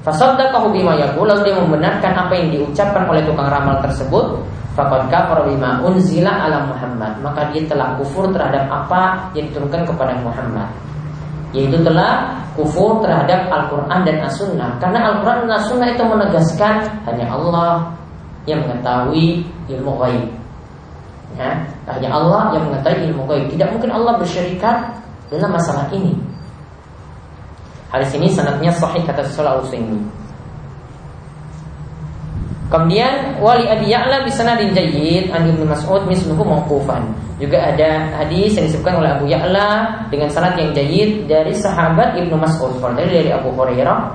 Fasaddaqahu 0.00 0.72
bima 0.72 0.96
yaqul 0.96 1.28
lalu 1.28 1.52
dia 1.52 1.56
membenarkan 1.60 2.12
apa 2.16 2.32
yang 2.32 2.48
diucapkan 2.48 3.04
oleh 3.04 3.20
tukang 3.28 3.48
ramal 3.52 3.76
tersebut. 3.84 4.40
Faqad 4.72 5.10
kafara 5.12 5.44
bima 5.44 5.82
unzila 5.84 6.48
ala 6.48 6.64
Muhammad. 6.64 7.20
Maka 7.20 7.52
dia 7.52 7.66
telah 7.68 7.98
kufur 8.00 8.30
terhadap 8.32 8.64
apa 8.70 9.28
yang 9.36 9.50
diturunkan 9.52 9.84
kepada 9.84 10.16
Muhammad. 10.24 10.68
Yaitu 11.52 11.82
telah 11.82 12.38
kufur 12.54 13.02
terhadap 13.02 13.50
Al-Quran 13.50 14.00
dan 14.06 14.16
As-Sunnah. 14.24 14.78
Karena 14.78 15.10
Al-Quran 15.10 15.44
dan 15.44 15.52
As-Sunnah 15.58 15.88
itu 15.92 16.02
menegaskan 16.06 16.74
hanya 17.10 17.26
Allah 17.28 17.90
yang 18.48 18.64
mengetahui 18.64 19.44
ilmu 19.68 19.92
gaib 20.00 20.24
ya, 21.36 21.50
hanya 21.88 22.08
Allah 22.10 22.56
yang 22.56 22.64
mengetahui 22.70 23.00
ilmu 23.12 23.22
gaib 23.28 23.44
tidak 23.52 23.68
mungkin 23.76 23.90
Allah 23.92 24.16
bersyarikat 24.16 24.76
dalam 25.30 25.50
masalah 25.52 25.86
ini 25.92 26.16
Hadis 27.90 28.14
ini 28.14 28.30
sanadnya 28.30 28.70
sahih 28.70 29.02
kata 29.02 29.26
Salah 29.26 29.58
Usaimi. 29.58 29.98
Kemudian 32.70 33.42
wali 33.42 33.66
Abi 33.66 33.90
Ya'la 33.90 34.22
bi 34.22 34.30
sanadin 34.30 34.70
jayyid 34.70 35.34
an 35.34 35.42
Ibnu 35.42 35.66
Mas'ud 35.66 36.06
misluhu 36.06 36.46
mauqufan. 36.46 37.02
Juga 37.42 37.58
ada 37.58 38.14
hadis 38.22 38.54
yang 38.54 38.70
disebutkan 38.70 39.02
oleh 39.02 39.10
Abu 39.10 39.26
Ya'la 39.26 40.06
dengan 40.06 40.30
sanad 40.30 40.54
yang 40.54 40.70
jayyid 40.70 41.26
dari 41.26 41.50
sahabat 41.50 42.14
Ibnu 42.14 42.38
Mas'ud, 42.38 42.78
dari 42.94 43.10
dari 43.10 43.30
Abu 43.34 43.50
Hurairah. 43.58 44.14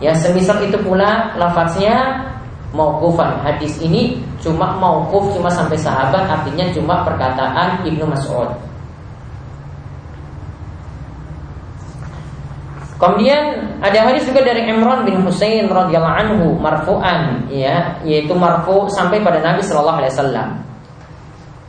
Ya 0.00 0.16
semisal 0.16 0.64
itu 0.64 0.80
pula 0.80 1.36
lafaznya 1.36 2.24
mauqufan. 2.72 3.44
Hadis 3.44 3.76
ini 3.84 4.16
cuma 4.40 4.80
mauquf 4.80 5.36
cuma 5.36 5.52
sampai 5.52 5.76
sahabat 5.76 6.24
artinya 6.24 6.72
cuma 6.72 7.04
perkataan 7.04 7.84
Ibnu 7.84 8.08
Mas'ud. 8.08 8.48
Kemudian 12.98 13.78
ada 13.78 14.10
hadis 14.10 14.26
juga 14.26 14.42
dari 14.42 14.66
Imran 14.66 15.06
bin 15.06 15.22
Husain 15.22 15.70
radhiyallahu 15.70 16.18
anhu 16.18 16.46
marfu'an 16.58 17.46
ya, 17.46 18.02
yaitu 18.02 18.34
marfu 18.34 18.90
sampai 18.90 19.22
pada 19.22 19.38
Nabi 19.38 19.62
sallallahu 19.62 20.02
alaihi 20.02 20.14
wasallam. 20.18 20.48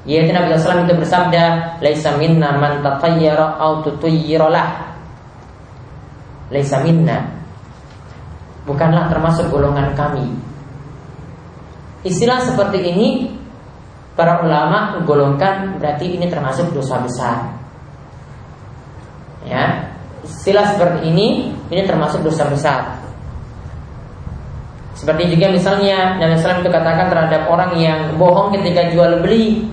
Yaitu 0.09 0.33
Nabi 0.33 0.57
SAW 0.57 0.89
itu 0.89 0.95
bersabda, 0.97 1.43
"Laisa 1.85 2.17
minna 2.17 2.57
man 2.57 2.81
tatayyara 2.81 3.61
aw 3.61 3.85
tutayyira 3.85 4.49
Laisa 6.49 6.81
minna. 6.81 7.29
Bukanlah 8.65 9.05
termasuk 9.13 9.53
golongan 9.53 9.93
kami. 9.93 10.33
Istilah 12.01 12.41
seperti 12.41 12.89
ini 12.89 13.07
para 14.17 14.41
ulama 14.41 14.97
golongkan 15.05 15.77
berarti 15.77 16.17
ini 16.17 16.25
termasuk 16.25 16.73
dosa 16.73 16.97
besar. 17.05 17.37
Ya, 19.45 19.88
istilah 20.23 20.75
seperti 20.75 21.08
ini 21.08 21.53
ini 21.71 21.82
termasuk 21.86 22.23
dosa 22.25 22.47
besar. 22.49 22.99
Seperti 24.99 25.32
juga 25.32 25.47
misalnya 25.47 26.19
Nabi 26.19 26.36
SAW 26.36 26.60
itu 26.60 26.71
katakan 26.75 27.08
terhadap 27.08 27.47
orang 27.47 27.71
yang 27.79 28.19
bohong 28.19 28.51
ketika 28.51 28.91
jual 28.91 29.23
beli. 29.23 29.63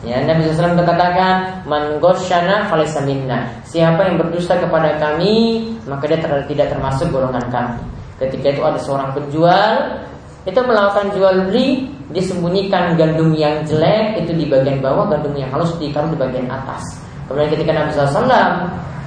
Ya, 0.00 0.24
Nabi 0.24 0.48
SAW 0.48 0.80
katakan, 0.80 1.60
"Man 1.68 2.00
ghasyana 2.00 2.72
falaysa 2.72 3.04
minna." 3.04 3.52
Siapa 3.68 4.08
yang 4.08 4.16
berdusta 4.16 4.56
kepada 4.56 4.96
kami, 4.96 5.68
maka 5.84 6.08
dia 6.08 6.24
tidak 6.24 6.72
termasuk 6.72 7.12
golongan 7.12 7.44
kami. 7.52 7.76
Ketika 8.16 8.56
itu 8.56 8.62
ada 8.64 8.80
seorang 8.80 9.12
penjual 9.12 10.00
itu 10.48 10.56
melakukan 10.64 11.12
jual 11.12 11.34
beli, 11.52 11.92
disembunyikan 12.08 12.96
gandum 12.96 13.36
yang 13.36 13.60
jelek 13.68 14.24
itu 14.24 14.32
di 14.32 14.48
bagian 14.48 14.80
bawah, 14.80 15.12
gandum 15.12 15.36
yang 15.36 15.52
halus 15.52 15.76
ditaruh 15.76 16.08
di 16.08 16.16
bagian 16.16 16.48
atas. 16.48 16.80
Kemudian 17.28 17.52
ketika 17.52 17.70
Nabi 17.76 17.92
SAW 17.92 18.24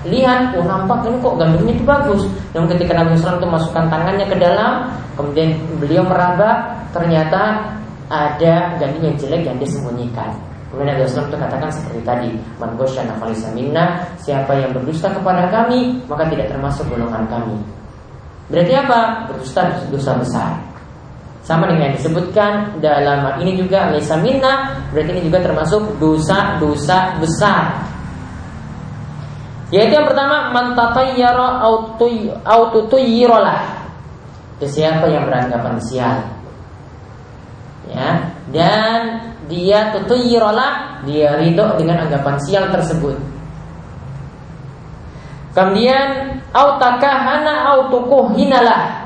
lihat, 0.07 0.57
oh 0.57 0.65
nampak 0.65 1.05
ini 1.05 1.17
kok 1.21 1.35
gandumnya 1.37 1.73
itu 1.77 1.85
bagus. 1.85 2.21
Namun 2.55 2.67
ketika 2.73 2.91
Nabi 2.97 3.17
SAW 3.17 3.37
itu 3.37 3.49
masukkan 3.49 3.85
tangannya 3.89 4.25
ke 4.25 4.37
dalam, 4.37 4.89
kemudian 5.13 5.57
beliau 5.77 6.03
meraba, 6.05 6.79
ternyata 6.95 7.71
ada 8.11 8.53
gandum 8.81 9.01
yang 9.11 9.17
jelek 9.17 9.41
yang 9.45 9.57
disembunyikan. 9.61 10.31
Kemudian 10.71 10.95
Nabi 10.95 11.03
SAW 11.03 11.27
itu 11.27 11.35
katakan 11.35 11.67
seperti 11.67 11.99
tadi 12.07 12.31
Man 12.55 12.79
minna 13.51 14.07
Siapa 14.23 14.55
yang 14.55 14.71
berdusta 14.71 15.11
kepada 15.11 15.51
kami 15.51 15.99
Maka 16.07 16.31
tidak 16.31 16.47
termasuk 16.47 16.87
golongan 16.87 17.27
kami 17.27 17.59
Berarti 18.47 18.73
apa? 18.79 19.27
Berdusta 19.27 19.67
dosa 19.91 20.15
besar 20.15 20.51
sama 21.41 21.65
dengan 21.65 21.89
yang 21.89 21.95
disebutkan 21.97 22.79
dalam 22.79 23.25
ini 23.41 23.57
juga 23.59 23.91
Laisa 23.91 24.15
minna 24.21 24.77
Berarti 24.93 25.11
ini 25.17 25.21
juga 25.27 25.41
termasuk 25.43 25.97
dosa-dosa 25.99 27.19
besar 27.19 27.90
Yaitu 29.71 29.95
yang 29.95 30.07
pertama 30.07 30.51
Mantatayyara 30.51 31.63
aututuyirolah 32.43 33.87
Itu 34.59 34.67
siapa 34.67 35.07
yang 35.07 35.31
beranggapan 35.31 35.79
sial 35.79 36.27
Ya 37.87 38.35
Dan 38.51 39.31
dia 39.51 39.91
tutuyirola 39.91 40.91
dia 41.03 41.35
ridho 41.35 41.75
dengan 41.75 42.07
anggapan 42.07 42.37
sial 42.39 42.69
tersebut. 42.69 43.17
Kemudian 45.51 46.39
autakahana 46.55 47.75
autukuhinalah 47.75 49.03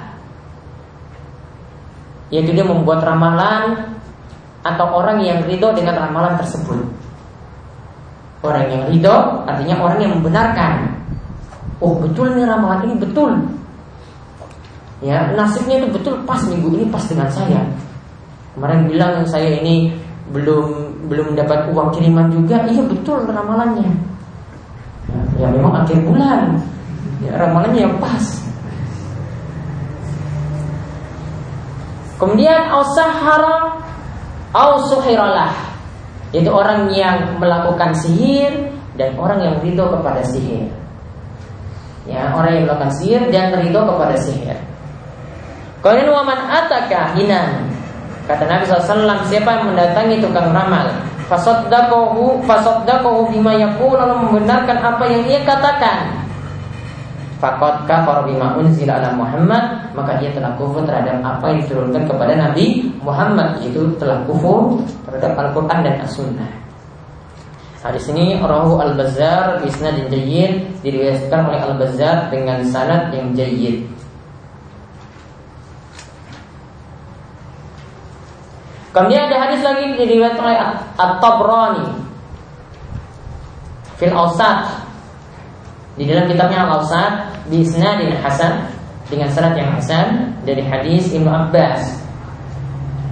yaitu 2.34 2.51
dia 2.54 2.65
membuat 2.65 3.06
ramalan 3.06 3.95
atau 4.65 4.88
orang 4.93 5.21
yang 5.25 5.41
ridho 5.45 5.73
dengan 5.73 5.97
ramalan 5.97 6.38
tersebut. 6.38 6.86
Orang 8.45 8.69
yang 8.69 8.84
ridho 8.93 9.17
artinya 9.49 9.75
orang 9.81 9.97
yang 9.97 10.12
membenarkan. 10.21 10.73
Oh 11.81 11.97
betul 11.97 12.38
nih 12.38 12.45
ramalan 12.45 12.86
ini 12.86 12.95
betul. 13.01 13.34
Ya 15.01 15.34
nasibnya 15.34 15.81
itu 15.81 15.89
betul 15.89 16.21
pas 16.29 16.39
minggu 16.45 16.69
ini 16.77 16.86
pas 16.93 17.01
dengan 17.10 17.27
saya. 17.34 17.65
Kemarin 18.53 18.86
bilang 18.86 19.25
saya 19.25 19.60
ini 19.60 20.05
belum 20.34 20.67
belum 21.05 21.38
dapat 21.38 21.69
uang 21.69 21.93
kiriman 21.93 22.34
juga 22.34 22.65
iya 22.65 22.81
betul 22.81 23.29
ramalannya 23.29 23.93
ya, 25.05 25.45
ya 25.45 25.47
memang 25.53 25.86
akhir 25.86 26.01
bulan 26.01 26.58
ya, 27.21 27.31
ramalannya 27.38 27.81
yang 27.86 27.95
pas 28.01 28.25
kemudian 32.17 32.58
ausahara 32.73 33.77
ausuhiralah 34.49 35.53
itu 36.36 36.52
orang 36.52 36.91
yang 36.91 37.39
melakukan 37.39 37.95
sihir 37.95 38.52
dan 39.00 39.15
orang 39.15 39.39
yang 39.39 39.56
ridho 39.63 39.88
kepada 39.88 40.19
sihir. 40.28 40.67
Ya 42.06 42.36
orang 42.36 42.52
yang 42.60 42.63
melakukan 42.67 42.91
sihir 43.00 43.21
dan 43.32 43.56
ridho 43.56 43.82
kepada 43.88 44.15
sihir. 44.19 44.58
Kemudian 45.80 46.12
waman 46.12 46.39
ataka 46.50 47.13
hinan. 47.15 47.71
Kata 48.26 48.41
Nabi 48.50 48.65
SAW, 48.65 49.21
siapa 49.30 49.54
yang 49.54 49.69
mendatangi 49.69 50.17
tukang 50.17 50.50
ramal, 50.50 50.89
fasaddakohu 51.30 52.41
fasaddakohu 52.50 53.30
bima 53.30 53.54
yaqul 53.54 53.93
lalu 53.93 54.26
membenarkan 54.26 54.82
apa 54.82 55.06
yang 55.06 55.24
ia 55.30 55.39
katakan. 55.45 56.24
Fakot 57.45 57.86
kafar 57.86 58.25
bima 58.25 58.58
unzila 58.58 58.97
ala 58.97 59.13
Muhammad 59.13 59.93
maka 59.93 60.17
dia 60.17 60.34
telah 60.34 60.58
kufur 60.58 60.81
terhadap 60.81 61.21
apa 61.21 61.53
yang 61.53 61.62
diturunkan 61.62 62.10
kepada 62.10 62.34
Nabi 62.34 62.89
Muhammad 63.05 63.62
itu 63.62 63.86
telah 64.01 64.25
kufur 64.25 64.81
terhadap 65.05 65.38
Al-Qur'an 65.38 65.86
dan 65.86 66.01
As-Sunnah. 66.01 66.49
Hadis 67.86 68.10
ini 68.10 68.41
Rahu 68.41 68.81
Al-Bazzar 68.81 69.62
bisnad 69.62 70.10
jayyid 70.10 70.81
diriwayatkan 70.81 71.45
oleh 71.45 71.62
Al-Bazzar 71.69 72.34
dengan 72.34 72.65
sanad 72.65 73.13
yang 73.13 73.29
jayyid. 73.38 73.86
Kemudian 78.89 79.29
ada 79.29 79.38
hadis 79.38 79.62
lagi 79.62 79.93
diriwayatkan 79.93 80.41
oleh 80.49 80.60
At-Tabrani 80.97 81.88
fil 84.01 84.17
Ausat 84.17 84.85
di 85.95 86.03
dalam 86.03 86.27
kitabnya 86.27 86.67
Al-Ausat 86.67 87.12
di 87.47 87.63
isnadin 87.63 88.12
hasan 88.19 88.67
dengan 89.08 89.31
sanad 89.31 89.55
yang 89.55 89.71
hasan 89.75 90.36
dari 90.43 90.63
hadis 90.65 91.12
Ibnu 91.15 91.29
Abbas. 91.29 92.03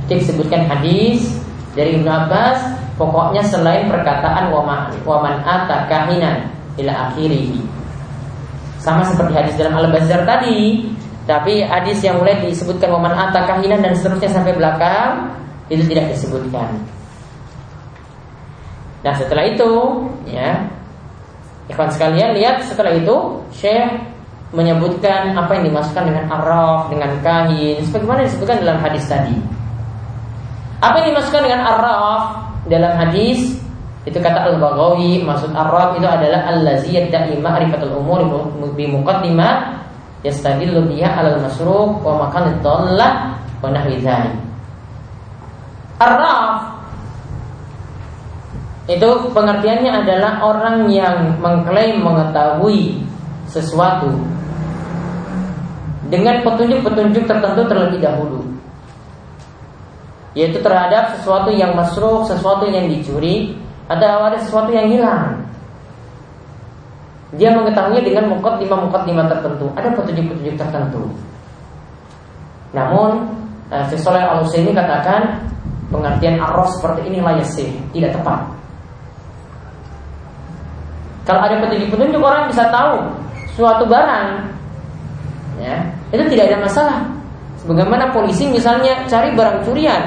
Kita 0.10 0.36
sebutkan 0.36 0.68
hadis 0.68 1.32
dari 1.78 1.96
Ibnu 1.96 2.10
Abbas 2.12 2.60
pokoknya 3.00 3.42
selain 3.48 3.88
perkataan 3.88 4.52
waman 5.08 5.36
ata 5.48 5.88
kahinan 5.88 6.52
ila 6.76 7.10
akhirih. 7.10 7.56
Sama 8.84 9.08
seperti 9.08 9.32
hadis 9.32 9.56
dalam 9.56 9.80
Al-Bazzar 9.80 10.28
tadi, 10.28 10.92
tapi 11.24 11.64
hadis 11.64 12.04
yang 12.04 12.20
mulai 12.20 12.44
disebutkan 12.44 12.92
waman 12.92 13.16
ata 13.16 13.48
kahinan 13.48 13.80
dan 13.80 13.96
seterusnya 13.96 14.28
sampai 14.28 14.60
belakang 14.60 15.32
itu 15.72 15.88
tidak 15.88 16.12
disebutkan. 16.12 16.84
Nah 19.08 19.14
setelah 19.16 19.48
itu 19.48 19.72
ya 20.28 20.68
Ikhwan 21.72 21.90
sekalian 21.92 22.36
lihat 22.36 22.66
setelah 22.68 22.92
itu 22.92 23.16
Syekh 23.56 23.88
menyebutkan 24.52 25.34
apa 25.34 25.58
yang 25.58 25.72
dimasukkan 25.72 26.04
dengan 26.06 26.26
araf, 26.30 26.92
dengan 26.94 27.12
kahin 27.26 27.82
Sebagaimana 27.88 28.28
disebutkan 28.28 28.62
dalam 28.62 28.78
hadis 28.84 29.04
tadi 29.08 29.34
Apa 30.84 31.02
yang 31.02 31.16
dimasukkan 31.16 31.42
dengan 31.48 31.62
araf 31.64 32.22
dalam 32.68 32.96
hadis 32.96 33.60
itu 34.04 34.20
kata 34.20 34.52
Al-Baghawi 34.52 35.24
maksud 35.24 35.56
araf 35.56 35.96
itu 35.96 36.04
adalah 36.04 36.52
allazi 36.52 37.00
yadda'i 37.00 37.40
ma'rifatul 37.40 38.04
umur 38.04 38.20
bi 38.76 38.84
muqaddimah 38.92 39.80
yastadillu 40.28 40.84
biha 40.92 41.08
'alal 41.08 41.40
masruq 41.40 42.04
wa 42.04 42.28
makan 42.28 42.52
dhallah 42.60 43.40
wa 43.64 43.68
nahwi 43.72 44.04
dzalik. 44.04 44.36
Araf 46.04 46.53
itu 48.84 49.10
pengertiannya 49.32 49.92
adalah 50.04 50.44
orang 50.44 50.92
yang 50.92 51.40
mengklaim 51.40 52.04
mengetahui 52.04 53.00
sesuatu 53.48 54.12
dengan 56.12 56.44
petunjuk-petunjuk 56.44 57.24
tertentu 57.24 57.62
terlebih 57.64 58.04
dahulu 58.04 58.54
yaitu 60.34 60.58
terhadap 60.66 61.14
sesuatu 61.18 61.54
yang 61.54 61.78
masruk, 61.78 62.26
sesuatu 62.26 62.66
yang 62.66 62.90
dicuri, 62.90 63.54
ada 63.86 64.18
ada 64.18 64.38
sesuatu 64.42 64.74
yang 64.74 64.90
hilang. 64.90 65.46
Dia 67.38 67.54
mengetahuinya 67.54 68.02
dengan 68.02 68.34
mukot 68.34 68.62
lima 68.62 68.78
mukot 68.82 69.06
lima 69.06 69.30
tertentu, 69.30 69.70
ada 69.78 69.90
petunjuk-petunjuk 69.94 70.58
tertentu. 70.58 71.06
Namun, 72.74 73.30
eh, 73.70 73.86
Syekh 73.90 74.06
al 74.10 74.42
ini 74.50 74.74
katakan 74.74 75.22
pengertian 75.94 76.42
arroh 76.42 76.66
seperti 76.74 77.10
ini 77.10 77.22
layasih 77.22 77.70
tidak 77.94 78.18
tepat. 78.18 78.63
Kalau 81.24 81.40
ada 81.40 81.56
petunjuk-petunjuk 81.64 82.20
orang 82.20 82.52
bisa 82.52 82.68
tahu 82.68 83.00
suatu 83.56 83.88
barang, 83.88 84.28
ya 85.64 85.76
itu 86.12 86.24
tidak 86.36 86.52
ada 86.52 86.58
masalah. 86.68 87.00
Bagaimana 87.64 88.12
polisi 88.12 88.44
misalnya 88.52 89.08
cari 89.08 89.32
barang 89.32 89.64
curian, 89.64 90.04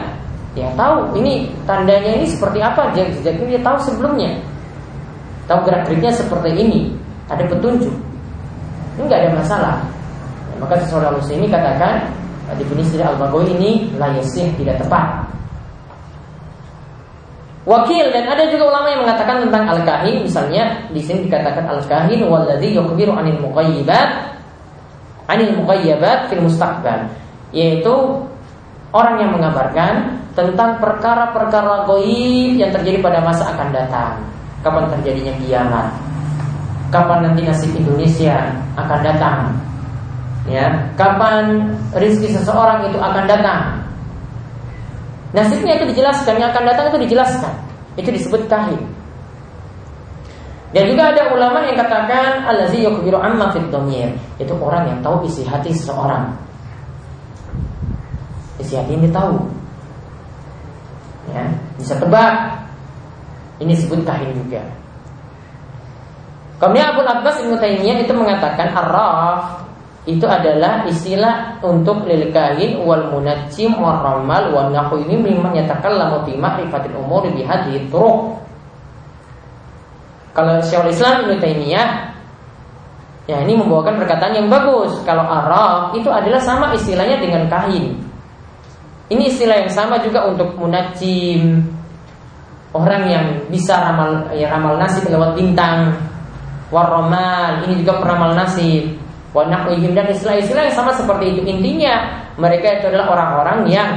ya 0.53 0.69
tahu 0.77 1.17
ini 1.17 1.49
tandanya 1.65 2.21
ini 2.21 2.29
seperti 2.29 2.61
apa, 2.61 2.93
jadi 2.93 3.33
dia 3.33 3.61
tahu 3.65 3.81
sebelumnya, 3.81 4.37
tahu 5.49 5.65
gerak 5.65 5.89
geriknya 5.89 6.13
seperti 6.13 6.53
ini, 6.53 6.93
ada 7.33 7.49
petunjuk, 7.49 7.97
ini 9.01 9.03
nggak 9.09 9.21
ada 9.25 9.31
masalah. 9.41 9.77
Ya, 10.53 10.55
maka 10.61 10.77
seseorang 10.85 11.17
muslim 11.17 11.41
ini 11.41 11.49
katakan 11.49 12.13
definisi 12.61 13.01
al 13.01 13.17
ini 13.49 13.89
layasih 13.97 14.53
tidak 14.61 14.85
tepat. 14.85 15.25
Wakil 17.67 18.15
dan 18.15 18.31
ada 18.31 18.47
juga 18.47 18.71
ulama 18.71 18.87
yang 18.95 19.03
mengatakan 19.03 19.43
tentang 19.43 19.67
al-kahin 19.67 20.23
misalnya 20.23 20.87
di 20.95 21.03
sini 21.03 21.27
dikatakan 21.27 21.67
al-kahin 21.67 22.23
waladhi 22.23 22.79
yukhbiru 22.79 23.11
anil 23.11 23.43
muqayyibat 23.43 24.39
anil 25.27 25.51
muqayyabat 25.59 26.31
fil 26.31 26.47
mustaqbal 26.47 27.11
yaitu 27.51 28.23
orang 28.95 29.19
yang 29.19 29.31
mengabarkan 29.35 30.15
tentang 30.39 30.79
perkara-perkara 30.79 31.89
goib 31.91 32.55
yang 32.55 32.71
terjadi 32.71 33.03
pada 33.03 33.19
masa 33.25 33.51
akan 33.51 33.69
datang. 33.73 34.21
Kapan 34.61 34.87
terjadinya 34.99 35.35
kiamat? 35.43 35.87
Kapan 36.93 37.19
nanti 37.27 37.41
nasib 37.43 37.73
Indonesia 37.75 38.53
akan 38.79 38.99
datang? 39.03 39.39
Ya, 40.47 40.71
kapan 40.95 41.75
rizki 41.91 42.31
seseorang 42.31 42.87
itu 42.87 42.99
akan 43.03 43.25
datang? 43.27 43.76
Nasibnya 45.37 45.77
itu 45.77 45.92
dijelaskan, 45.92 46.40
yang 46.40 46.49
akan 46.49 46.64
datang 46.64 46.87
itu 46.96 47.12
dijelaskan. 47.12 47.53
Itu 48.01 48.09
disebut 48.09 48.49
kahin. 48.49 48.81
Dan 50.72 50.88
juga 50.88 51.12
ada 51.12 51.29
ulama 51.29 51.61
yang 51.68 51.77
katakan 51.77 52.49
allazi 52.49 52.88
yukhbiru 52.88 53.20
amma 53.20 53.53
fid 53.53 53.68
dhamir, 53.68 54.16
itu 54.40 54.53
orang 54.57 54.88
yang 54.88 54.99
tahu 55.05 55.29
isi 55.29 55.44
hati 55.44 55.77
seseorang. 55.77 56.33
Isi 58.57 58.81
hati 58.81 58.96
ini 58.96 59.12
tahu. 59.12 59.37
Ya, 61.37 61.44
bisa 61.77 62.01
tebak. 62.01 62.64
Ini 63.61 63.77
disebut 63.77 64.09
kahin 64.09 64.33
juga. 64.40 64.64
Kemudian 66.57 66.96
Abu 66.96 67.05
Abbas 67.05 67.37
Ibnu 67.44 67.61
Taimiyah 67.61 68.01
itu 68.01 68.12
mengatakan 68.16 68.72
arraf 68.72 69.66
itu 70.07 70.23
adalah 70.23 70.87
istilah 70.87 71.59
untuk 71.66 72.07
lil 72.07 72.31
kahin 72.31 72.79
wal 72.87 73.11
munajjim 73.11 73.75
wal 73.75 73.99
ramal 73.99 74.55
wal 74.55 74.71
nahwu 74.71 75.03
ini 75.03 75.19
memang 75.19 75.51
yatakallamu 75.59 76.23
fi 76.23 76.38
ma'rifatil 76.38 76.95
umur 76.95 77.27
bi 77.27 77.42
hadhihi 77.42 77.90
turuq. 77.90 78.38
Kalau 80.31 80.62
Syekhul 80.62 80.95
Islam 80.95 81.27
Ibnu 81.27 81.42
Taimiyah 81.42 81.88
ya 83.27 83.42
ini 83.42 83.59
membawakan 83.59 83.99
perkataan 83.99 84.38
yang 84.38 84.47
bagus. 84.47 84.95
Kalau 85.03 85.27
araf 85.27 85.90
itu 85.99 86.07
adalah 86.07 86.38
sama 86.38 86.71
istilahnya 86.71 87.19
dengan 87.19 87.51
kahin. 87.51 87.99
Ini 89.11 89.23
istilah 89.27 89.66
yang 89.66 89.73
sama 89.75 89.99
juga 90.07 90.23
untuk 90.31 90.55
munajjim 90.55 91.66
orang 92.71 93.03
yang 93.11 93.27
bisa 93.51 93.75
ramal 93.75 94.31
ya 94.38 94.55
ramal 94.55 94.79
nasib 94.79 95.09
lewat 95.11 95.35
bintang 95.35 95.99
warromal 96.69 97.64
ini 97.66 97.81
juga 97.83 97.99
peramal 97.99 98.37
nasib 98.37 99.06
wanahwihim 99.37 99.92
dan 99.92 100.09
istilah-istilah 100.09 100.72
yang 100.72 100.77
sama 100.77 100.96
seperti 100.96 101.37
itu. 101.37 101.40
Intinya 101.44 102.25
mereka 102.40 102.81
itu 102.81 102.88
adalah 102.88 103.12
orang-orang 103.12 103.59
yang 103.68 103.88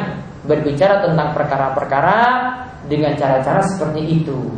berbicara 0.43 0.99
tentang 0.99 1.31
perkara-perkara 1.31 2.19
dengan 2.91 3.15
cara-cara 3.15 3.63
seperti 3.63 4.19
itu. 4.19 4.51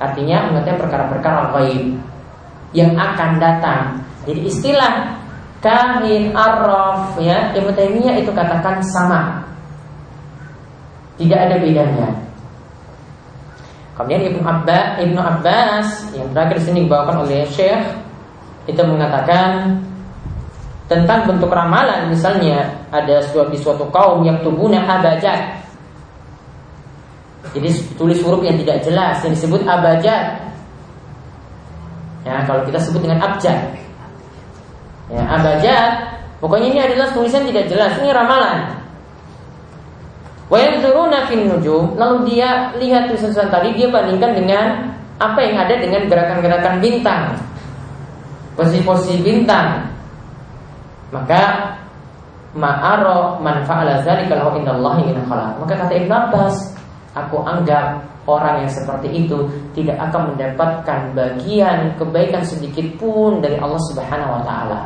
Artinya 0.00 0.48
mengatakan 0.48 0.80
perkara-perkara 0.88 1.40
gaib 1.52 2.00
yang 2.72 2.96
akan 2.96 3.36
datang. 3.36 4.00
Jadi 4.24 4.48
istilah 4.48 5.20
kahin 5.60 6.32
arraf 6.32 7.20
ya 7.20 7.52
Ibnu 7.52 7.76
itu 8.16 8.32
katakan 8.32 8.80
sama. 8.80 9.44
Tidak 11.20 11.36
ada 11.36 11.60
bedanya. 11.60 12.08
Kemudian 13.92 14.32
Ibnu 14.32 14.40
Abbas, 14.40 15.04
Ibnu 15.04 15.20
Abbas 15.20 15.88
yang 16.16 16.32
terakhir 16.32 16.58
sini 16.64 16.88
dibawakan 16.88 17.28
oleh 17.28 17.44
Syekh 17.52 17.84
itu 18.64 18.82
mengatakan 18.82 19.78
tentang 20.92 21.24
bentuk 21.24 21.48
ramalan. 21.48 22.12
Misalnya 22.12 22.68
ada 22.92 23.24
suatu 23.32 23.56
suatu 23.56 23.88
kaum 23.88 24.20
yang 24.28 24.36
tubuhnya 24.44 24.84
abajad 24.84 25.62
jadi 27.52 27.68
tulis 28.00 28.18
huruf 28.24 28.40
yang 28.40 28.56
tidak 28.64 28.80
jelas 28.80 29.20
yang 29.20 29.32
disebut 29.36 29.60
abajad 29.68 30.40
ya 32.24 32.34
kalau 32.48 32.64
kita 32.64 32.80
sebut 32.80 33.04
dengan 33.04 33.20
abjad 33.20 33.76
ya 35.12 35.22
abajad 35.26 35.92
pokoknya 36.40 36.66
ini 36.72 36.80
adalah 36.80 37.12
tulisan 37.12 37.44
tidak 37.46 37.68
jelas. 37.68 37.92
Ini 38.00 38.10
ramalan. 38.10 38.82
Wayanzuruna 40.48 41.28
fin 41.28 41.48
nujum 41.48 41.94
lalu 42.00 42.34
dia 42.34 42.72
lihat 42.80 43.12
tulisan 43.12 43.52
tadi 43.52 43.76
dia 43.76 43.88
bandingkan 43.92 44.32
dengan 44.32 44.66
apa 45.20 45.38
yang 45.38 45.60
ada 45.60 45.74
dengan 45.76 46.08
gerakan-gerakan 46.08 46.80
bintang. 46.80 47.36
Posisi-posisi 48.52 49.20
bintang 49.24 49.91
maka 51.12 51.76
ma'aro 52.56 53.40
man 53.40 53.64
fa'ala 53.68 54.00
dzalika 54.00 54.36
lahu 54.36 54.56
indallahi 54.60 55.12
khalaq. 55.12 55.52
Maka 55.60 55.74
kata 55.76 55.92
Ibnu 55.92 56.12
Abbas, 56.12 56.54
aku 57.12 57.40
anggap 57.44 58.00
orang 58.28 58.64
yang 58.64 58.72
seperti 58.72 59.08
itu 59.12 59.44
tidak 59.76 59.98
akan 60.10 60.34
mendapatkan 60.34 60.98
bagian 61.16 61.92
kebaikan 62.00 62.44
sedikit 62.44 62.86
pun 62.96 63.44
dari 63.44 63.56
Allah 63.60 63.80
Subhanahu 63.92 64.40
wa 64.40 64.42
taala. 64.44 64.80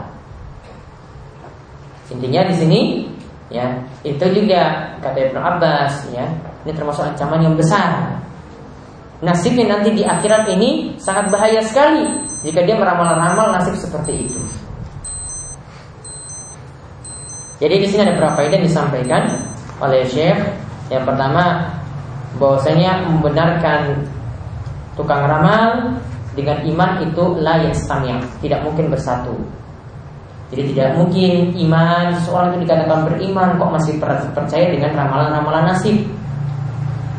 Intinya 2.11 2.47
di 2.47 2.55
sini 2.55 2.81
ya, 3.51 3.67
itu 4.07 4.25
juga 4.31 4.95
kata 5.03 5.19
Ibnu 5.31 5.41
Abbas 5.43 6.11
ya, 6.15 6.27
ini 6.63 6.73
termasuk 6.75 7.03
ancaman 7.03 7.43
yang 7.43 7.55
besar. 7.59 8.15
Nasibnya 9.17 9.79
nanti 9.79 9.97
di 9.97 10.03
akhirat 10.05 10.45
ini 10.53 10.93
sangat 11.01 11.33
bahaya 11.33 11.65
sekali 11.65 12.05
jika 12.45 12.61
dia 12.63 12.77
meramal-ramal 12.77 13.49
nasib 13.59 13.73
seperti 13.75 14.29
itu. 14.29 14.39
Jadi 17.57 17.75
di 17.81 17.87
sini 17.89 18.05
ada 18.05 18.15
beberapa 18.21 18.45
ide 18.45 18.61
disampaikan 18.61 19.23
oleh 19.81 20.05
Syekh. 20.05 20.37
Yang 20.93 21.05
pertama 21.09 21.73
bahwasanya 22.37 23.09
membenarkan 23.09 24.07
tukang 24.95 25.25
ramal 25.25 25.97
dengan 26.37 26.61
iman 26.63 26.91
itu 27.01 27.25
la 27.41 27.65
yastami' 27.65 28.21
tidak 28.45 28.61
mungkin 28.61 28.93
bersatu. 28.93 29.33
Jadi 30.53 30.77
tidak 30.77 30.95
mungkin 30.95 31.59
iman 31.67 32.15
seseorang 32.23 32.55
itu 32.55 32.69
dikatakan 32.69 33.03
beriman 33.09 33.59
kok 33.59 33.73
masih 33.73 33.99
percaya 34.31 34.67
dengan 34.71 34.95
ramalan-ramalan 34.95 35.75
nasib. 35.75 36.07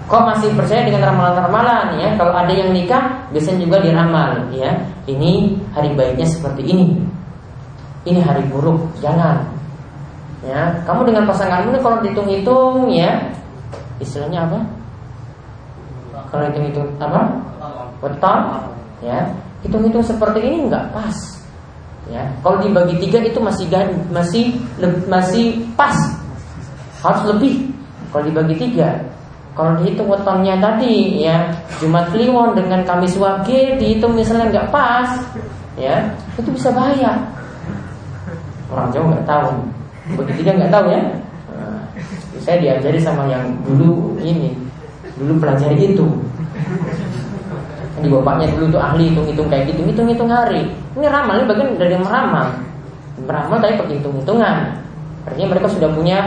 Kok 0.08 0.24
masih 0.24 0.56
percaya 0.56 0.88
dengan 0.88 1.12
ramalan-ramalan 1.12 2.00
ya? 2.00 2.16
Kalau 2.16 2.32
ada 2.32 2.54
yang 2.56 2.72
nikah 2.72 3.28
biasanya 3.36 3.68
juga 3.68 3.84
diramal 3.84 4.48
ya. 4.56 4.72
Ini 5.10 5.60
hari 5.76 5.92
baiknya 5.98 6.24
seperti 6.24 6.64
ini. 6.64 7.04
Ini 8.08 8.24
hari 8.24 8.48
buruk, 8.48 8.88
jangan 9.04 9.57
ya 10.46 10.70
kamu 10.86 11.10
dengan 11.10 11.24
pasanganmu 11.26 11.74
ini 11.74 11.80
kalau 11.82 11.98
dihitung-hitung 12.06 12.76
ya. 12.94 13.12
Istilahnya 13.98 14.46
apa? 14.46 14.60
Kalau 16.30 16.44
hitung-hitung 16.52 16.88
apa? 17.02 17.22
Weton 18.06 18.40
ya. 19.02 19.20
Hitung-hitung 19.66 20.06
seperti 20.06 20.40
ini 20.46 20.70
nggak 20.70 20.94
pas 20.94 21.18
ya. 22.14 22.24
Kalau 22.46 22.62
dibagi 22.62 23.02
tiga 23.02 23.20
itu 23.26 23.40
masih 23.42 23.66
masih 24.14 24.44
masih 25.10 25.66
pas. 25.74 25.98
Harus 27.02 27.24
lebih. 27.34 27.74
Kalau 28.14 28.24
dibagi 28.26 28.56
tiga 28.58 29.02
kalau 29.58 29.74
dihitung 29.82 30.06
wetonnya 30.06 30.62
tadi 30.62 31.26
ya. 31.26 31.50
Jumat 31.82 32.14
Kliwon 32.14 32.54
dengan 32.54 32.86
Kamis 32.86 33.18
Wage 33.18 33.82
dihitung 33.82 34.14
misalnya 34.14 34.54
nggak 34.54 34.70
pas 34.70 35.10
ya. 35.74 36.14
Itu 36.38 36.54
bisa 36.54 36.70
bahaya. 36.70 37.18
Orang 38.70 38.94
Jawa 38.94 39.18
nggak 39.18 39.26
tahu 39.26 39.77
begitu 40.16 40.48
nggak 40.48 40.72
tahu 40.72 40.86
ya 40.94 41.02
nah, 41.52 41.82
saya 42.40 42.58
diajari 42.64 43.00
sama 43.02 43.28
yang 43.28 43.44
dulu 43.68 44.16
ini 44.24 44.68
dulu 45.18 45.34
pelajari 45.42 45.94
itu. 45.94 46.06
Di 47.98 48.08
bapaknya 48.14 48.54
dulu 48.54 48.78
tuh 48.78 48.82
ahli 48.82 49.10
hitung-hitung 49.10 49.50
kayak 49.50 49.74
gitu 49.74 49.82
hitung-hitung 49.90 50.30
hari. 50.30 50.70
Ini 50.94 51.10
ramal 51.10 51.42
ini 51.42 51.46
bagian 51.50 51.70
dari 51.82 51.98
meramal. 51.98 52.54
Meramal 53.26 53.58
tapi 53.58 53.74
pakai 53.82 53.96
hitung-hitungan. 53.98 54.56
Artinya 55.26 55.48
mereka 55.58 55.68
sudah 55.74 55.90
punya 55.92 56.18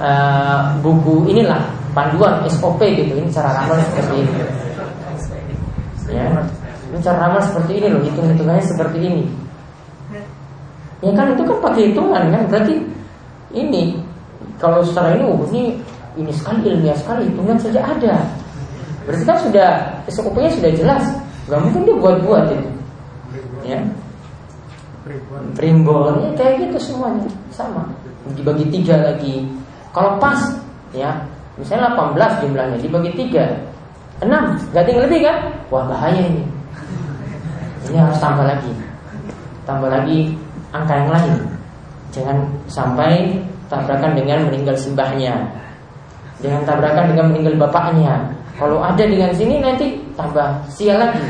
uh, 0.00 0.72
buku 0.80 1.28
inilah 1.28 1.60
panduan 1.92 2.40
SOP 2.48 2.80
gitu. 2.80 3.12
Ini 3.12 3.28
cara 3.28 3.60
ramal 3.60 3.76
seperti 3.92 4.14
ini. 4.24 4.32
Ya. 6.08 6.26
Ini 6.92 6.98
cara 7.04 7.28
ramal 7.28 7.40
seperti 7.44 7.72
ini 7.76 7.86
loh 7.92 8.00
hitung-hitungannya 8.00 8.64
seperti 8.64 8.98
ini. 9.04 9.24
Ya 11.04 11.12
kan 11.12 11.34
itu 11.34 11.42
kan 11.44 11.58
pakai 11.60 11.92
hitungan 11.92 12.30
kan 12.30 12.42
berarti 12.48 12.74
ini 13.52 14.00
kalau 14.56 14.80
secara 14.82 15.16
ini 15.16 15.24
ini 15.52 15.62
ini 16.16 16.32
sekali 16.32 16.68
ilmiah 16.68 16.96
sekali 16.96 17.28
hitungan 17.28 17.56
saja 17.56 17.80
ada. 17.84 18.14
Berarti 19.02 19.24
kan 19.26 19.38
sudah 19.42 19.68
SOP-nya 20.08 20.50
sudah 20.52 20.70
jelas. 20.76 21.04
Nggak 21.48 21.60
mungkin 21.66 21.80
dia 21.88 21.96
buat-buat 21.98 22.44
itu 22.54 22.68
ya. 23.66 23.80
Primbon 25.58 26.14
ya 26.22 26.30
kayak 26.38 26.54
gitu 26.68 26.78
semuanya. 26.92 27.26
Sama. 27.50 27.90
Dibagi 28.38 28.70
tiga 28.70 29.12
lagi. 29.12 29.46
Kalau 29.90 30.16
pas 30.22 30.38
ya. 30.94 31.26
Misalnya 31.60 31.92
18 31.92 32.40
jumlahnya 32.46 32.78
dibagi 32.80 33.10
tiga. 33.18 33.44
Enam. 34.22 34.56
Nggak 34.70 34.84
tinggal 34.88 35.04
lebih 35.10 35.20
kan 35.26 35.36
wah 35.68 35.84
bahaya 35.90 36.22
ini. 36.22 36.44
Ini 37.90 37.98
harus 37.98 38.22
tambah 38.22 38.46
lagi. 38.46 38.72
Tambah 39.66 39.90
lagi 39.90 40.38
angka 40.70 40.94
yang 40.94 41.10
lain 41.10 41.51
Jangan 42.12 42.44
sampai 42.68 43.40
tabrakan 43.72 44.12
dengan 44.12 44.46
meninggal 44.52 44.76
simbahnya. 44.76 45.48
Jangan 46.44 46.62
tabrakan 46.68 47.16
dengan 47.16 47.32
meninggal 47.32 47.56
bapaknya. 47.66 48.36
Kalau 48.60 48.84
ada 48.84 49.00
dengan 49.00 49.32
sini 49.32 49.64
nanti 49.64 49.96
tambah 50.12 50.60
sial 50.68 51.00
lagi. 51.00 51.24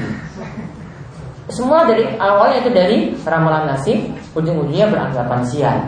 Semua 1.53 1.87
dari 1.87 2.19
awalnya 2.19 2.59
itu 2.67 2.71
dari 2.75 2.99
ramalan 3.23 3.71
nasib, 3.71 4.11
ujung-ujungnya 4.35 4.91
beranggapan 4.91 5.41
sial. 5.47 5.79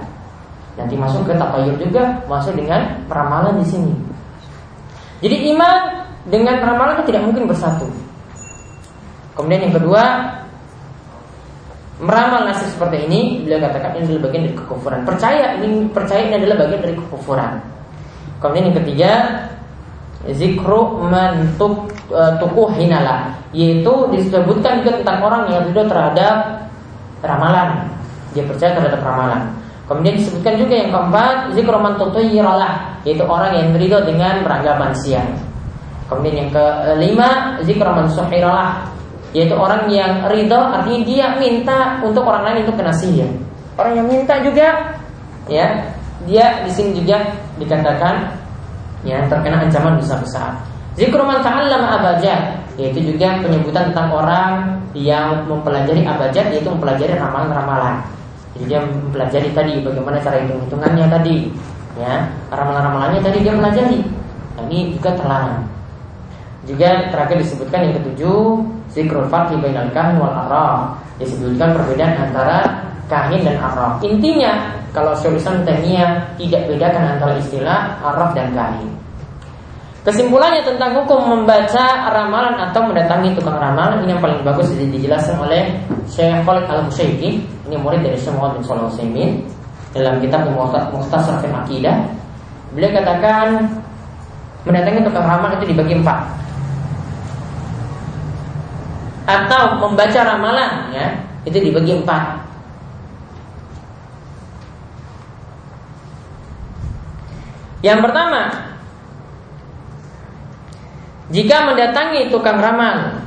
Nanti 0.78 0.94
masuk 0.94 1.26
ke 1.26 1.34
tapayur 1.34 1.74
juga, 1.78 2.22
masuk 2.30 2.54
dengan 2.54 3.02
peramalan 3.10 3.58
di 3.62 3.66
sini. 3.66 3.94
Jadi 5.22 5.56
iman 5.56 6.04
dengan 6.28 6.60
ramalan 6.62 7.00
itu 7.00 7.14
tidak 7.14 7.22
mungkin 7.26 7.50
bersatu. 7.50 7.86
Kemudian 9.34 9.70
yang 9.70 9.74
kedua, 9.74 10.02
meramal 12.02 12.50
nasib 12.50 12.74
seperti 12.74 13.06
ini 13.06 13.46
beliau 13.46 13.62
katakan 13.62 13.98
ini 13.98 14.04
adalah 14.10 14.22
bagian 14.30 14.42
dari 14.50 14.56
kekufuran. 14.58 15.00
Percaya 15.06 15.46
ini 15.62 15.86
percaya 15.94 16.20
ini 16.26 16.34
adalah 16.42 16.56
bagian 16.66 16.80
dari 16.82 16.94
kekufuran. 16.98 17.52
Kemudian 18.42 18.64
yang 18.70 18.76
ketiga 18.82 19.12
zikru 20.34 20.80
man 21.06 21.54
tukuh 22.40 22.68
hinala 22.74 23.36
yaitu 23.54 23.92
disebutkan 24.10 24.82
juga 24.82 24.92
tentang 25.04 25.18
orang 25.22 25.42
yang 25.52 25.60
ridho 25.70 25.82
terhadap 25.86 26.66
ramalan. 27.22 27.86
Dia 28.34 28.42
percaya 28.42 28.74
terhadap 28.74 29.00
ramalan. 29.04 29.42
Kemudian 29.84 30.16
disebutkan 30.16 30.56
juga 30.58 30.74
yang 30.74 30.90
keempat 30.90 31.54
zikru 31.54 31.78
man 31.78 31.94
tutuyiralah 32.00 33.02
yaitu 33.06 33.22
orang 33.22 33.52
yang 33.54 33.68
ridho 33.76 34.00
dengan 34.02 34.42
beranggapan 34.42 34.90
siang 34.96 35.30
kemudian 36.08 36.46
yang 36.46 36.50
kelima 36.52 37.58
zikru 37.64 37.88
man 37.88 38.08
yaitu 39.34 39.54
orang 39.58 39.90
yang 39.90 40.24
ridho 40.30 40.56
artinya 40.56 41.00
dia 41.02 41.26
minta 41.36 41.98
untuk 42.00 42.22
orang 42.22 42.46
lain 42.46 42.64
untuk 42.64 42.78
kena 42.78 42.94
sihir 42.94 43.28
orang 43.76 43.92
yang 43.98 44.06
minta 44.06 44.34
juga 44.40 44.94
ya 45.50 45.66
dia 46.24 46.62
di 46.64 46.70
sini 46.70 46.96
juga 47.02 47.20
dikatakan 47.58 48.32
ya 49.02 49.26
terkena 49.26 49.66
ancaman 49.66 49.98
besar-besar 50.00 50.56
zikru 50.94 51.26
man 51.26 51.42
ta'allama 51.42 52.00
abajad 52.00 52.64
yaitu 52.74 53.14
juga 53.14 53.38
penyebutan 53.38 53.94
tentang 53.94 54.10
orang 54.10 54.82
yang 54.94 55.46
mempelajari 55.46 56.02
abajad 56.02 56.50
yaitu 56.50 56.70
mempelajari 56.70 57.14
ramalan-ramalan. 57.18 58.02
Jadi 58.54 58.64
dia 58.70 58.78
mempelajari 58.82 59.48
tadi 59.50 59.72
bagaimana 59.82 60.18
cara 60.22 60.38
hitung-hitungannya 60.42 61.06
tadi, 61.10 61.36
ya 61.98 62.30
ramalan-ramalannya 62.54 63.20
tadi 63.22 63.38
dia 63.42 63.54
pelajari. 63.54 63.98
Nah, 64.54 64.64
ini 64.70 64.94
juga 64.94 65.10
terlarang. 65.18 65.66
Juga 66.64 66.88
terakhir 67.10 67.36
disebutkan 67.42 67.80
yang 67.90 67.94
ketujuh 67.98 68.62
zikrul 68.94 69.26
farqi 69.28 69.58
bainal 69.58 69.90
kahin 69.90 70.16
wal 70.16 70.32
araf. 70.32 70.96
Disebutkan 71.18 71.74
perbedaan 71.74 72.30
antara 72.30 72.58
kahin 73.10 73.42
dan 73.44 73.58
araf. 73.60 74.00
Intinya 74.06 74.72
kalau 74.94 75.12
Syaikhul 75.18 75.42
Islam 75.42 75.66
tidak 76.38 76.62
bedakan 76.70 77.18
antara 77.18 77.34
istilah 77.36 77.98
araf 78.00 78.30
dan 78.32 78.54
kahin. 78.54 78.88
Kesimpulannya 80.04 80.60
tentang 80.60 81.00
hukum 81.00 81.32
membaca 81.32 82.12
ramalan 82.12 82.60
atau 82.60 82.84
mendatangi 82.84 83.32
tukang 83.40 83.56
ramalan 83.56 84.04
ini 84.04 84.12
yang 84.12 84.20
paling 84.20 84.44
bagus 84.44 84.68
dijelaskan 84.76 85.40
oleh 85.40 85.80
Syekh 86.04 86.44
Khalid 86.44 86.68
Al 86.68 86.84
Musyaiki 86.84 87.40
ini 87.40 87.76
murid 87.80 88.04
dari 88.04 88.20
Syekh 88.20 88.36
Muhammad 88.36 88.60
bin 88.60 88.64
Shalih 88.68 89.28
dalam 89.96 90.14
kitab 90.20 90.44
Mukhtasar 90.92 91.40
Fil 91.40 91.56
Aqidah. 91.56 92.04
Beliau 92.76 92.92
katakan 92.92 93.64
mendatangi 94.68 95.00
tukang 95.08 95.24
ramalan 95.24 95.56
itu 95.56 95.72
dibagi 95.72 95.96
empat 95.96 96.43
atau 99.24 99.80
membaca 99.80 100.20
ramalan 100.20 100.92
ya. 100.92 101.08
Itu 101.44 101.60
dibagi 101.60 102.00
empat. 102.00 102.44
Yang 107.84 108.00
pertama, 108.00 108.42
jika 111.32 111.56
mendatangi 111.68 112.28
tukang 112.28 112.60
ramal 112.60 113.24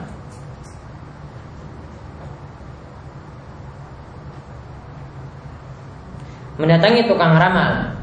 Mendatangi 6.58 7.06
tukang 7.06 7.38
ramal 7.38 7.98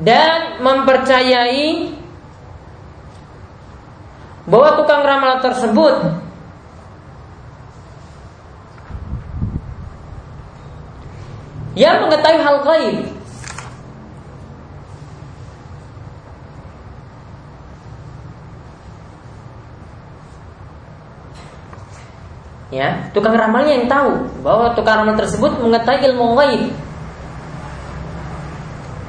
Dan 0.00 0.60
mempercayai 0.64 1.99
Bahwa 4.50 4.74
tukang 4.74 5.06
ramal 5.06 5.38
tersebut 5.38 5.94
Yang 11.78 11.96
mengetahui 12.02 12.40
hal 12.42 12.56
gaib. 12.66 12.96
Ya 22.70 23.10
tukang 23.10 23.34
ramalnya 23.34 23.82
yang 23.82 23.86
tahu 23.90 24.30
bahwa 24.46 24.70
tukang 24.78 25.02
ramal 25.02 25.18
tersebut 25.18 25.58
mengetahui 25.58 26.06
ilmu 26.10 26.38
gaib 26.38 26.62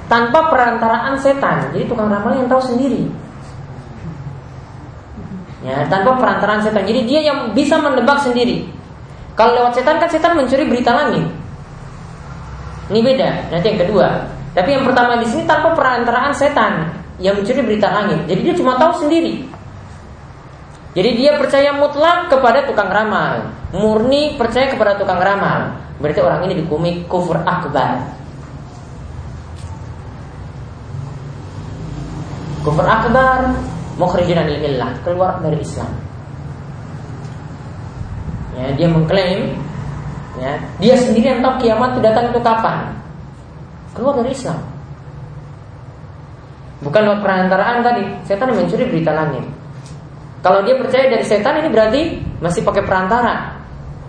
tanpa 0.09 0.49
perantaraan 0.49 1.19
setan. 1.19 1.69
Jadi 1.75 1.85
tukang 1.85 2.09
ramal 2.09 2.39
yang 2.39 2.49
tahu 2.49 2.61
sendiri 2.61 3.05
ya 5.61 5.85
tanpa 5.87 6.17
perantaraan 6.17 6.61
setan. 6.61 6.83
Jadi 6.85 7.01
dia 7.05 7.21
yang 7.25 7.53
bisa 7.53 7.77
menebak 7.77 8.21
sendiri. 8.21 8.69
Kalau 9.37 9.57
lewat 9.57 9.77
setan 9.77 9.97
kan 9.97 10.09
setan 10.09 10.33
mencuri 10.37 10.67
berita 10.67 10.91
langit. 10.91 11.25
Ini 12.91 12.99
beda. 12.99 13.29
Nanti 13.53 13.65
yang 13.71 13.79
kedua. 13.87 14.07
Tapi 14.51 14.69
yang 14.75 14.83
pertama 14.83 15.15
di 15.15 15.27
sini 15.29 15.47
tanpa 15.47 15.71
perantaraan 15.71 16.35
setan 16.35 16.91
yang 17.23 17.39
mencuri 17.39 17.63
berita 17.63 17.87
langit. 17.87 18.27
Jadi 18.27 18.41
dia 18.43 18.55
cuma 18.57 18.75
tahu 18.75 19.07
sendiri. 19.07 19.47
Jadi 20.91 21.09
dia 21.15 21.39
percaya 21.39 21.71
mutlak 21.71 22.27
kepada 22.27 22.67
tukang 22.67 22.91
ramal, 22.91 23.47
murni 23.71 24.35
percaya 24.35 24.67
kepada 24.67 24.99
tukang 24.99 25.23
ramal. 25.23 25.79
Berarti 26.03 26.19
orang 26.19 26.43
ini 26.51 26.59
dikumi 26.65 27.07
kufur 27.07 27.39
akbar. 27.47 28.11
Kufur 32.67 32.83
akbar 32.83 33.55
mukhrijun 34.01 34.41
anil 34.41 34.57
millah, 34.57 34.89
keluar 35.05 35.37
dari 35.45 35.61
Islam. 35.61 35.91
Ya, 38.57 38.67
dia 38.73 38.87
mengklaim 38.89 39.53
ya, 40.41 40.51
dia 40.81 40.95
sendiri 40.97 41.37
yang 41.37 41.41
tahu 41.45 41.61
kiamat 41.61 41.93
itu 41.93 42.01
datang 42.01 42.25
itu 42.33 42.39
kapan. 42.41 42.77
Keluar 43.93 44.17
dari 44.17 44.33
Islam. 44.33 44.59
Bukan 46.81 47.01
lewat 47.05 47.21
perantaraan 47.21 47.85
tadi, 47.85 48.03
setan 48.25 48.49
mencuri 48.57 48.89
berita 48.89 49.13
langit. 49.13 49.45
Kalau 50.41 50.65
dia 50.65 50.73
percaya 50.73 51.05
dari 51.13 51.21
setan 51.21 51.61
ini 51.61 51.69
berarti 51.69 52.01
masih 52.41 52.65
pakai 52.65 52.81
perantara. 52.81 53.61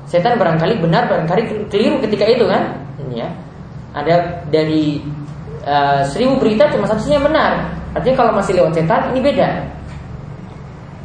Setan 0.09 0.41
barangkali 0.41 0.81
benar, 0.81 1.05
barangkali 1.05 1.69
keliru 1.69 2.01
ketika 2.01 2.25
itu 2.25 2.49
kan? 2.49 2.73
Ya. 3.13 3.29
Ada 3.93 4.41
dari 4.49 5.05
uh, 5.69 6.01
seribu 6.09 6.41
berita 6.41 6.73
cuma 6.73 6.89
satunya 6.89 7.21
benar. 7.21 7.69
Artinya 7.93 8.25
kalau 8.25 8.33
masih 8.41 8.57
lewat 8.57 8.73
setan 8.73 9.13
ini 9.13 9.21
beda. 9.21 9.49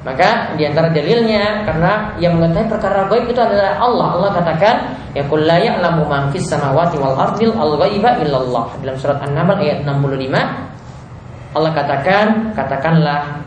Maka 0.08 0.56
di 0.56 0.64
antara 0.64 0.88
dalilnya 0.88 1.68
karena 1.68 2.16
yang 2.16 2.40
mengetahui 2.40 2.72
perkara 2.72 3.12
gaib 3.12 3.28
itu 3.28 3.44
adalah 3.44 3.76
Allah. 3.76 4.08
Allah 4.16 4.32
katakan 4.40 4.76
ya 5.12 5.28
la 5.28 5.60
ya'lamu 5.60 6.08
man 6.08 6.32
fis 6.32 6.48
samawati 6.48 6.96
wal 6.96 7.12
ardil 7.20 7.52
al 7.60 7.76
ghaiba 7.76 8.16
illallah. 8.24 8.72
Dalam 8.80 8.96
surat 8.96 9.20
An-Naml 9.20 9.60
ayat 9.60 9.84
65 9.84 11.60
Allah 11.60 11.72
katakan 11.76 12.56
katakanlah 12.56 13.44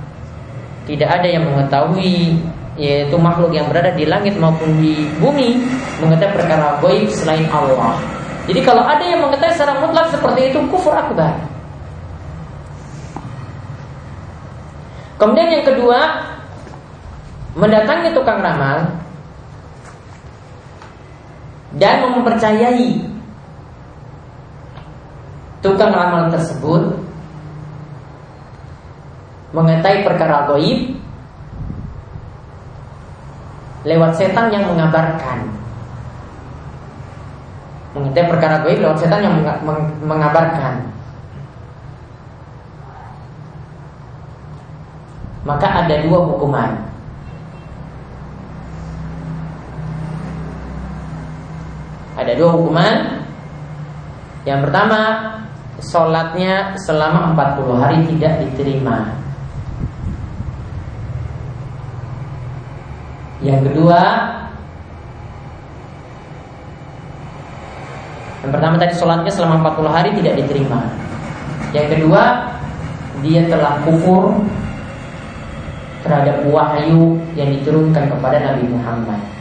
tidak 0.84 1.08
ada 1.08 1.28
yang 1.32 1.48
mengetahui 1.48 2.36
yaitu 2.76 3.16
makhluk 3.16 3.56
yang 3.56 3.64
berada 3.72 3.96
di 3.96 4.04
langit 4.04 4.36
maupun 4.36 4.68
di 4.84 5.08
bumi 5.16 5.64
mengetahui 6.04 6.44
perkara 6.44 6.76
gaib 6.84 7.08
selain 7.08 7.48
Allah. 7.48 7.96
Jadi 8.44 8.60
kalau 8.60 8.84
ada 8.84 9.00
yang 9.00 9.24
mengetahui 9.24 9.56
secara 9.56 9.80
mutlak 9.80 10.12
seperti 10.12 10.52
itu 10.52 10.60
kufur 10.68 10.92
akbar. 10.92 11.40
Kemudian 15.16 15.48
yang 15.56 15.64
kedua 15.64 16.00
mendatangi 17.54 18.14
tukang 18.14 18.38
ramal 18.38 18.86
dan 21.74 22.02
mempercayai 22.06 23.02
tukang 25.62 25.90
ramal 25.90 26.30
tersebut 26.30 26.94
mengetahui 29.50 30.06
perkara 30.06 30.46
goib 30.46 30.94
lewat 33.82 34.12
setan 34.14 34.52
yang 34.54 34.70
mengabarkan. 34.70 35.50
Mengetahui 37.98 38.30
perkara 38.30 38.62
goib 38.62 38.78
lewat 38.78 38.98
setan 39.02 39.26
yang 39.26 39.34
mengabarkan. 40.06 40.86
Maka 45.42 45.66
ada 45.82 46.04
dua 46.04 46.20
hukuman 46.30 46.89
ada 52.20 52.32
dua 52.36 52.50
hukuman. 52.52 52.96
Yang 54.44 54.60
pertama 54.68 55.00
Sholatnya 55.80 56.76
selama 56.76 57.32
40 57.32 57.80
hari 57.80 57.98
tidak 58.12 58.44
diterima. 58.44 59.16
Yang 63.40 63.72
kedua 63.72 64.00
Yang 68.44 68.50
pertama 68.56 68.74
tadi 68.76 68.92
sholatnya 68.96 69.32
selama 69.32 69.72
40 69.72 69.88
hari 69.96 70.10
tidak 70.20 70.34
diterima. 70.44 70.80
Yang 71.72 71.86
kedua 71.96 72.22
Dia 73.24 73.48
telah 73.48 73.80
kufur 73.80 74.36
Terhadap 76.04 76.44
wahyu 76.44 77.16
yang 77.36 77.48
diturunkan 77.56 78.04
kepada 78.12 78.36
Nabi 78.36 78.68
Muhammad 78.68 79.39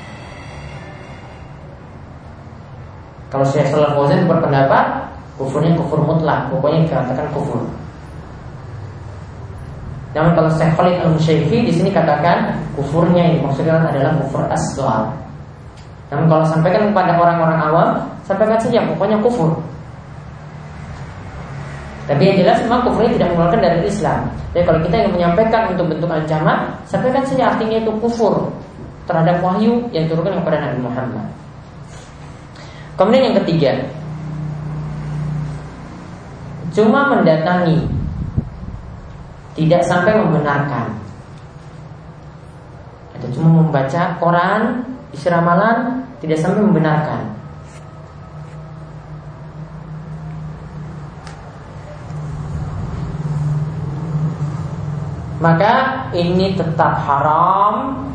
Kalau 3.30 3.46
saya 3.46 3.70
salah 3.70 3.94
Fauzan 3.94 4.26
berpendapat 4.26 5.10
Kufurnya 5.40 5.72
kufur 5.80 6.04
mutlak, 6.04 6.52
pokoknya 6.52 6.84
dikatakan 6.84 7.32
kufur. 7.32 7.64
Namun 10.12 10.36
kalau 10.36 10.52
Syekh 10.52 10.76
Khalid 10.76 11.00
al-Musyaifi 11.00 11.58
di 11.64 11.72
sini 11.72 11.96
katakan 11.96 12.60
kufurnya 12.76 13.24
ini 13.24 13.40
maksudnya 13.40 13.80
adalah 13.80 14.20
kufur 14.20 14.44
asghar. 14.52 15.16
Namun 16.12 16.28
kalau 16.28 16.44
sampaikan 16.44 16.92
kepada 16.92 17.16
orang-orang 17.16 17.60
awam, 17.72 17.90
sampaikan 18.28 18.60
saja 18.60 18.84
pokoknya 18.84 19.16
kufur. 19.24 19.56
Tapi 22.12 22.20
yang 22.20 22.38
jelas 22.44 22.60
memang 22.68 22.84
kufurnya 22.84 23.16
tidak 23.16 23.28
mengeluarkan 23.32 23.62
dari 23.64 23.80
Islam. 23.88 24.20
Jadi 24.52 24.64
kalau 24.68 24.80
kita 24.84 24.96
ingin 25.00 25.14
menyampaikan 25.16 25.62
untuk 25.72 25.86
bentuk 25.88 26.10
ancaman, 26.12 26.58
sampaikan 26.84 27.24
saja 27.24 27.56
artinya 27.56 27.80
itu 27.80 27.92
kufur 28.04 28.52
terhadap 29.08 29.40
wahyu 29.40 29.88
yang 29.96 30.04
turunkan 30.12 30.36
kepada 30.44 30.68
Nabi 30.68 30.84
Muhammad. 30.84 31.39
Kemudian 33.00 33.32
yang 33.32 33.40
ketiga, 33.40 33.80
cuma 36.76 37.08
mendatangi. 37.16 37.88
Tidak 39.56 39.84
sampai 39.88 40.20
membenarkan. 40.20 41.00
Atau 43.16 43.28
cuma 43.36 43.64
membaca 43.64 44.20
Quran 44.20 44.84
isi 45.12 45.28
ramalan 45.28 46.04
tidak 46.20 46.40
sampai 46.40 46.64
membenarkan. 46.64 47.40
Maka 55.40 56.04
ini 56.12 56.52
tetap 56.56 57.00
haram 57.08 58.08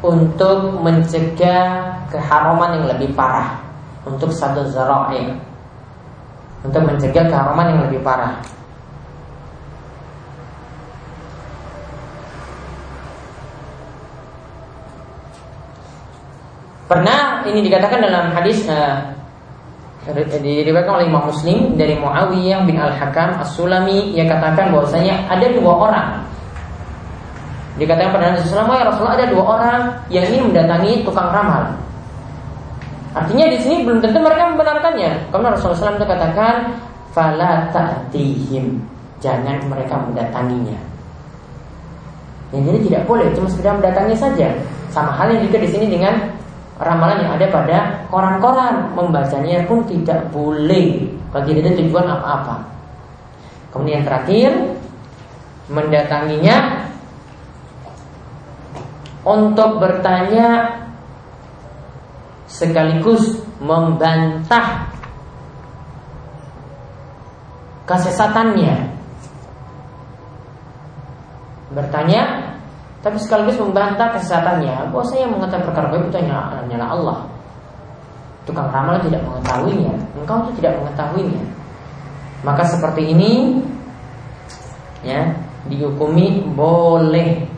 untuk 0.00 0.80
mencegah 0.80 1.92
keharaman 2.08 2.80
yang 2.80 2.86
lebih 2.96 3.12
parah 3.12 3.60
untuk 4.08 4.32
satu 4.32 4.64
zara'i 4.72 5.36
untuk 6.64 6.82
mencegah 6.84 7.24
keharaman 7.28 7.72
yang 7.72 7.80
lebih 7.88 8.00
parah. 8.04 8.36
Pernah 16.90 17.46
ini 17.46 17.62
dikatakan 17.62 18.02
dalam 18.02 18.34
hadis 18.34 18.66
uh, 18.66 18.98
diriwayatkan 20.10 20.90
oleh 20.90 21.06
Imam 21.06 21.22
Muslim 21.30 21.78
dari 21.78 21.94
Muawiyah 21.94 22.66
bin 22.66 22.82
Al 22.82 22.90
Hakam 22.90 23.38
As 23.38 23.54
Sulami 23.54 24.10
yang 24.10 24.26
katakan 24.26 24.74
bahwasanya 24.74 25.30
ada 25.30 25.46
dua 25.54 25.70
orang 25.70 26.08
Dikatakan 27.80 28.12
pada 28.12 28.24
Nabi 28.36 28.44
Sallallahu 28.44 28.76
ya 28.76 28.84
Rasulullah 28.92 29.16
ada 29.16 29.26
dua 29.32 29.44
orang 29.56 29.80
yang 30.12 30.24
ingin 30.28 30.52
mendatangi 30.52 31.00
tukang 31.00 31.32
ramal. 31.32 31.64
Artinya 33.16 33.46
di 33.48 33.58
sini 33.58 33.76
belum 33.88 34.04
tentu 34.04 34.20
mereka 34.20 34.52
membenarkannya. 34.52 35.32
Karena 35.32 35.48
Rasulullah 35.50 35.96
SAW 35.96 36.04
katakan, 36.04 36.54
"Fala 37.16 37.72
ta'tihim." 37.72 38.78
Jangan 39.24 39.64
mereka 39.66 39.96
mendatanginya. 39.96 40.78
Yang 42.52 42.62
jadi 42.68 42.78
tidak 42.84 43.02
boleh, 43.08 43.26
cuma 43.32 43.48
sekedar 43.48 43.72
mendatangi 43.80 44.16
saja. 44.16 44.48
Sama 44.92 45.16
halnya 45.16 45.40
juga 45.40 45.58
di 45.64 45.68
sini 45.72 45.86
dengan 45.88 46.20
ramalan 46.76 47.24
yang 47.24 47.32
ada 47.34 47.46
pada 47.48 47.78
koran-koran. 48.12 48.92
Membacanya 48.92 49.64
pun 49.64 49.84
tidak 49.88 50.28
boleh 50.28 51.08
tidak 51.38 51.62
ada 51.62 51.72
tujuan 51.78 52.06
apa-apa. 52.10 52.56
Kemudian 53.70 54.02
yang 54.02 54.06
terakhir, 54.06 54.50
mendatanginya 55.70 56.56
untuk 59.24 59.80
bertanya 59.80 60.80
sekaligus 62.48 63.40
membantah 63.60 64.88
kesesatannya. 67.84 68.96
Bertanya 71.70 72.22
tapi 73.00 73.16
sekaligus 73.20 73.56
membantah 73.60 74.16
kesesatannya. 74.16 74.92
Bahwa 74.92 75.04
saya 75.08 75.28
mengetahui 75.28 75.66
perkara 75.68 75.86
baik 75.92 76.08
itu 76.08 76.18
hanyalah 76.20 76.88
Allah. 76.90 77.18
Tukang 78.48 78.72
ramal 78.72 78.98
tidak 79.04 79.20
mengetahuinya. 79.24 79.94
Engkau 80.16 80.48
itu 80.48 80.64
tidak 80.64 80.80
mengetahuinya. 80.80 81.42
Maka 82.40 82.64
seperti 82.64 83.12
ini 83.12 83.60
ya 85.04 85.28
dihukumi 85.68 86.48
boleh 86.56 87.49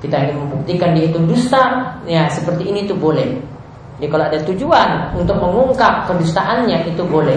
kita 0.00 0.16
ingin 0.16 0.36
membuktikan 0.42 0.96
dia 0.96 1.12
itu 1.12 1.20
dusta 1.28 1.96
ya 2.08 2.24
seperti 2.32 2.68
ini 2.68 2.88
itu 2.88 2.96
boleh 2.96 3.40
jadi 4.00 4.08
kalau 4.08 4.24
ada 4.32 4.40
tujuan 4.48 5.12
untuk 5.12 5.36
mengungkap 5.36 6.08
kedustaannya 6.08 6.88
itu 6.88 7.04
boleh. 7.04 7.36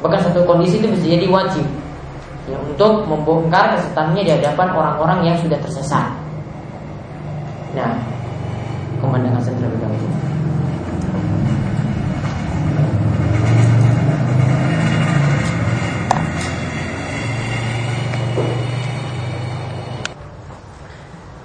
Bahkan 0.00 0.24
satu 0.24 0.40
kondisi 0.48 0.80
itu 0.80 0.88
bisa 0.88 1.04
jadi 1.04 1.28
wajib 1.28 1.68
ya, 2.48 2.56
untuk 2.56 3.04
membongkar 3.04 3.76
kesesatannya 3.76 4.24
di 4.24 4.32
hadapan 4.32 4.72
orang-orang 4.72 5.28
yang 5.28 5.36
sudah 5.36 5.60
tersesat. 5.60 6.16
Nah, 7.76 7.92
komandangan 9.04 9.44
sentra 9.44 9.68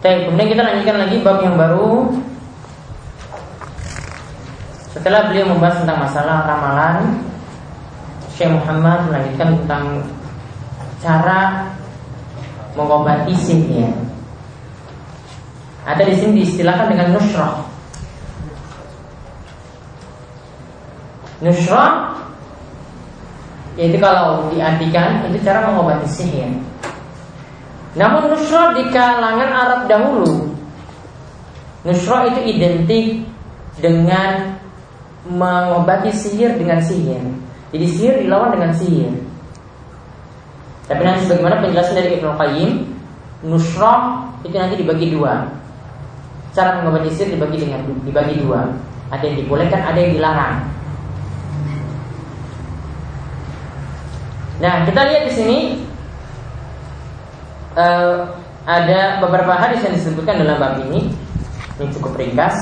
dahulu. 0.01 0.21
kemudian 0.29 0.49
kita 0.49 0.61
lanjutkan 0.65 0.97
lagi 0.97 1.15
bab 1.21 1.37
yang 1.45 1.55
baru 1.55 2.09
setelah 4.91 5.31
beliau 5.31 5.47
membahas 5.49 5.81
tentang 5.81 5.99
masalah 6.03 6.37
ramalan, 6.45 7.25
Syekh 8.35 8.51
Muhammad 8.51 9.07
melanjutkan 9.07 9.49
tentang 9.63 9.85
cara 10.99 11.39
mengobati 12.75 13.33
sihir. 13.33 13.89
Ada 15.87 16.05
di 16.05 16.15
sini 16.19 16.43
diistilahkan 16.43 16.91
dengan 16.91 17.17
nusrah. 17.17 17.65
Nusrah 21.41 22.13
yaitu 23.79 23.97
kalau 23.97 24.51
diartikan 24.51 25.25
itu 25.31 25.39
cara 25.41 25.71
mengobati 25.71 26.05
sihir. 26.05 26.51
Namun 27.95 28.31
nusrah 28.31 28.71
di 28.71 28.87
kalangan 28.87 29.51
Arab 29.51 29.81
dahulu 29.91 30.51
Nusrah 31.81 32.29
itu 32.29 32.41
identik 32.45 33.25
dengan 33.81 34.61
mengobati 35.25 36.13
sihir 36.13 36.53
dengan 36.57 36.77
sihir. 36.77 37.21
Jadi 37.73 37.85
sihir 37.89 38.15
dilawan 38.25 38.53
dengan 38.53 38.71
sihir. 38.73 39.09
Tapi 40.85 41.01
nanti 41.01 41.25
bagaimana 41.25 41.57
penjelasan 41.63 41.97
dari 41.97 42.19
Ibnu 42.19 42.37
Qayyim, 42.37 42.71
nusrah 43.47 44.29
itu 44.45 44.53
nanti 44.53 44.77
dibagi 44.77 45.09
dua. 45.09 45.49
Cara 46.53 46.81
mengobati 46.81 47.09
sihir 47.09 47.33
dibagi 47.33 47.65
dengan 47.65 47.81
dibagi 48.05 48.45
dua. 48.45 48.69
Ada 49.09 49.23
yang 49.25 49.37
dibolehkan, 49.41 49.81
ada 49.81 49.97
yang 49.97 50.13
dilarang. 50.13 50.55
Nah, 54.61 54.85
kita 54.85 55.01
lihat 55.09 55.23
di 55.25 55.33
sini 55.33 55.57
uh, 57.75 58.29
ada 58.65 59.17
beberapa 59.19 59.57
hadis 59.57 59.81
yang 59.81 59.93
disebutkan 59.97 60.41
dalam 60.41 60.57
bab 60.61 60.77
ini. 60.85 61.09
Ini 61.79 61.87
cukup 61.97 62.13
ringkas. 62.19 62.55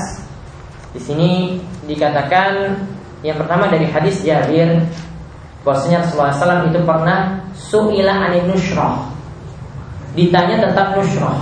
Di 0.90 1.00
sini 1.00 1.60
dikatakan 1.86 2.80
yang 3.20 3.36
pertama 3.36 3.68
dari 3.68 3.86
hadis 3.86 4.24
Jabir 4.24 4.80
bahwasanya 5.60 6.08
Rasulullah 6.08 6.32
SAW 6.32 6.72
itu 6.72 6.80
pernah 6.88 7.18
suila 7.52 8.14
anin 8.26 8.48
nusrah 8.48 9.12
ditanya 10.16 10.66
tentang 10.66 10.96
nusrah 10.96 11.36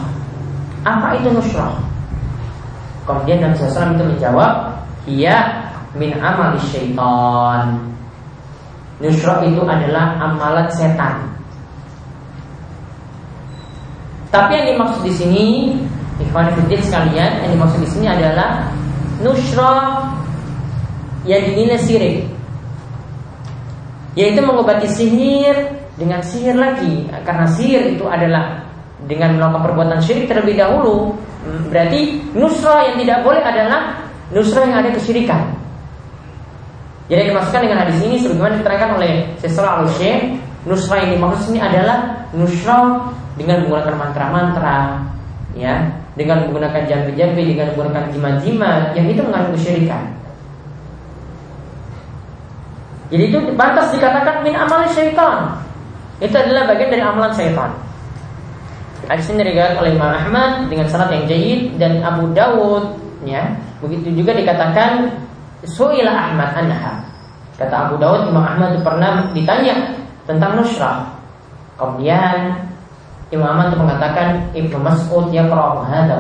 apa 0.83 1.15
itu 1.23 1.31
nusrah 1.31 1.79
kemudian 3.07 3.47
Nabi 3.47 3.55
SAW 3.57 3.95
itu 3.95 4.05
menjawab 4.05 4.53
ia 5.09 5.65
min 5.97 6.13
amal 6.21 6.59
syaitan. 6.61 7.89
Nusrah 8.99 9.47
itu 9.47 9.63
adalah 9.63 10.19
amalan 10.19 10.67
setan 10.75 11.38
tapi 14.29 14.61
yang 14.61 14.77
dimaksud 14.77 15.01
di 15.05 15.13
sini 15.15 15.47
Ikhwan 16.19 16.51
Fiddin 16.53 16.83
sekalian 16.83 17.47
Yang 17.47 17.51
dimaksud 17.55 17.81
di 17.81 17.89
sini 17.89 18.07
adalah 18.11 18.69
nusra 19.23 19.75
yang 21.27 21.45
dinilai 21.45 21.81
sirik. 21.83 22.25
Yaitu 24.17 24.41
mengobati 24.41 24.89
sihir 24.89 25.77
dengan 26.01 26.25
sihir 26.25 26.57
lagi. 26.57 27.05
Karena 27.27 27.45
sihir 27.45 27.99
itu 27.99 28.07
adalah 28.09 28.65
dengan 29.05 29.37
melakukan 29.39 29.63
perbuatan 29.71 29.99
syirik 30.03 30.27
terlebih 30.27 30.59
dahulu 30.59 31.15
berarti 31.71 32.19
nusra 32.35 32.93
yang 32.93 32.97
tidak 32.99 33.19
boleh 33.23 33.43
adalah 33.45 34.05
nusra 34.35 34.67
yang 34.67 34.83
ada 34.83 34.91
kesyirikan. 34.91 35.55
Jadi 37.09 37.33
dimasukkan 37.33 37.63
dengan 37.65 37.79
hadis 37.87 37.99
ini 38.05 38.21
sebagaimana 38.21 38.61
diterangkan 38.61 38.91
oleh 39.01 39.13
Sesra 39.41 39.81
al 39.81 39.89
syekh 39.97 40.37
nusra 40.69 41.01
yang 41.01 41.17
dimaksud 41.17 41.57
ini 41.57 41.61
adalah 41.63 42.29
nusra 42.37 43.09
dengan 43.39 43.65
menggunakan 43.65 43.95
mantra-mantra 43.95 45.07
ya 45.55 45.87
dengan 46.19 46.45
menggunakan 46.45 46.83
jambi-jambi, 46.91 47.55
dengan 47.55 47.71
menggunakan 47.73 48.05
jimat-jimat 48.11 48.83
yang 48.99 49.07
itu 49.07 49.23
mengandung 49.23 49.55
kesyirikan. 49.55 50.03
Jadi 53.09 53.23
itu 53.33 53.39
pantas 53.57 53.89
dikatakan 53.95 54.45
min 54.45 54.53
amal 54.53 54.85
syaitan. 54.93 55.57
Itu 56.19 56.35
adalah 56.35 56.69
bagian 56.69 56.91
dari 56.93 57.01
amalan 57.07 57.33
syaitan. 57.33 57.71
Hadis 59.09 59.31
ini 59.33 59.41
diriwayatkan 59.47 59.81
oleh 59.81 59.93
Imam 59.97 60.13
Ahmad 60.13 60.53
dengan 60.69 60.85
sanad 60.91 61.09
yang 61.15 61.25
jayid 61.25 61.81
dan 61.81 62.05
Abu 62.05 62.29
Dawud 62.37 63.01
ya. 63.25 63.57
Begitu 63.81 64.13
juga 64.13 64.37
dikatakan 64.37 65.09
Su'ila 65.65 66.13
Ahmad 66.13 66.53
anha. 66.53 67.01
Kata 67.57 67.89
Abu 67.89 67.97
Dawud 67.97 68.29
Imam 68.29 68.45
Ahmad 68.45 68.77
pernah 68.85 69.33
ditanya 69.33 69.97
tentang 70.29 70.61
nusrah. 70.61 71.09
Kemudian 71.81 72.59
Imam 73.29 73.45
Ahmad 73.45 73.77
mengatakan 73.77 74.49
Ibnu 74.57 74.81
Mas'ud 74.81 75.29
ya 75.29 75.45
hadza. 75.49 76.17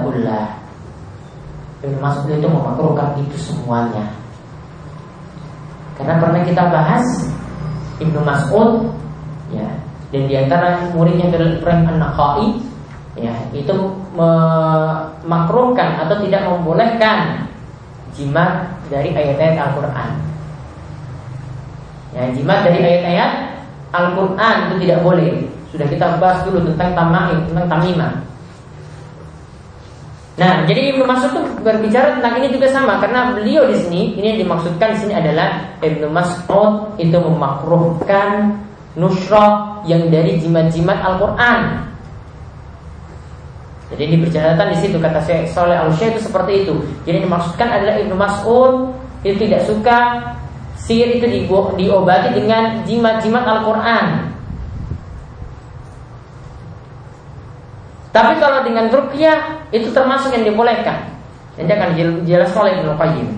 Ibnu 1.78 1.98
Mas'ud 2.02 2.28
itu 2.28 2.48
memakruhkan 2.48 3.16
itu 3.16 3.36
semuanya. 3.38 4.12
Karena 5.96 6.20
pernah 6.20 6.42
kita 6.44 6.62
bahas 6.68 7.06
Ibnu 7.98 8.20
Mas'ud 8.22 8.92
ya 9.50 9.66
dan 10.08 10.22
di 10.24 10.34
antara 10.36 10.88
muridnya 10.96 11.28
Ibrahim 11.28 11.84
An-Nakhai 11.84 12.60
ya 13.18 13.34
itu 13.52 13.74
memakruhkan 14.14 16.00
atau 16.06 16.16
tidak 16.24 16.46
membolehkan 16.48 17.48
jimat 18.16 18.72
dari 18.88 19.12
ayat-ayat 19.12 19.56
Al-Qur'an. 19.68 20.10
Ya, 22.16 22.22
jimat 22.32 22.64
dari 22.64 22.78
ayat-ayat 22.80 23.32
Al-Qur'an 23.92 24.56
itu 24.70 24.74
tidak 24.88 25.04
boleh. 25.04 25.44
Sudah 25.68 25.86
kita 25.88 26.16
bahas 26.16 26.40
dulu 26.48 26.64
tentang 26.64 26.96
tamai, 26.96 27.36
tentang 27.48 27.66
tamimah. 27.68 28.14
Nah, 30.38 30.62
jadi 30.70 30.94
Ibnu 30.94 31.02
Mas'ud 31.02 31.34
tuh 31.34 31.44
berbicara 31.66 32.14
tentang 32.14 32.38
ini 32.38 32.54
juga 32.54 32.70
sama 32.70 33.02
karena 33.02 33.34
beliau 33.34 33.66
di 33.66 33.74
sini 33.74 34.14
ini 34.14 34.26
yang 34.32 34.38
dimaksudkan 34.46 34.94
di 34.94 34.98
sini 35.02 35.14
adalah 35.18 35.74
Ibnu 35.82 36.06
Mas'ud 36.14 36.94
itu 36.94 37.18
memakruhkan 37.18 38.54
nusrah 38.94 39.82
yang 39.82 40.06
dari 40.14 40.38
jimat-jimat 40.38 41.02
Al-Qur'an. 41.02 41.90
Jadi 43.90 44.14
dipercayakan 44.14 44.66
di 44.70 44.76
situ 44.78 44.96
kata 45.02 45.18
Syekh 45.26 45.50
Saleh 45.50 45.74
Al 45.74 45.90
itu 45.90 46.20
seperti 46.22 46.62
itu. 46.62 46.74
Jadi 47.02 47.26
dimaksudkan 47.26 47.68
adalah 47.74 47.98
Ibnu 47.98 48.14
Mas'ud 48.14 48.94
itu 49.26 49.34
tidak 49.42 49.66
suka 49.66 49.98
sihir 50.78 51.18
itu 51.18 51.50
diobati 51.74 52.30
dengan 52.30 52.86
jimat-jimat 52.86 53.42
Al-Qur'an. 53.42 54.37
Tapi 58.18 58.34
kalau 58.42 58.66
dengan 58.66 58.90
rukyah 58.90 59.70
itu 59.70 59.94
termasuk 59.94 60.34
yang 60.34 60.42
dibolehkan. 60.42 61.06
Nanti 61.54 61.70
akan 61.70 61.90
jelas 62.26 62.50
oleh 62.58 62.82
Ibnu 62.82 62.98
Qayyim. 62.98 63.28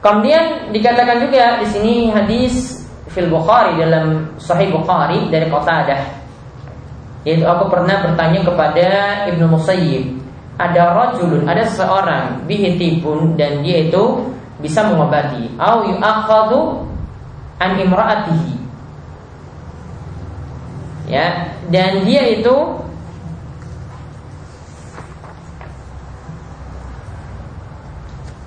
Kemudian 0.00 0.72
dikatakan 0.72 1.20
juga 1.28 1.60
di 1.60 1.66
sini 1.68 1.94
hadis 2.08 2.80
fil 3.12 3.28
Bukhari 3.28 3.76
dalam 3.76 4.32
Sahih 4.40 4.72
Bukhari 4.72 5.28
dari 5.28 5.52
Qatadah. 5.52 6.00
Yaitu 7.28 7.44
aku 7.44 7.68
pernah 7.68 8.00
bertanya 8.08 8.40
kepada 8.40 8.88
Ibnu 9.28 9.44
Musayyib, 9.52 10.16
ada 10.56 10.96
rajulun, 10.96 11.44
ada 11.44 11.68
seseorang 11.68 12.48
bihitibun 12.48 13.36
dan 13.36 13.60
dia 13.60 13.90
itu 13.92 14.32
bisa 14.58 14.88
mengobati 14.88 15.54
au 15.60 15.86
yu'akhadhu 15.86 16.82
an 17.62 17.78
imra'atihi 17.78 18.57
ya. 21.08 21.56
Dan 21.72 22.04
dia 22.04 22.22
itu 22.38 22.56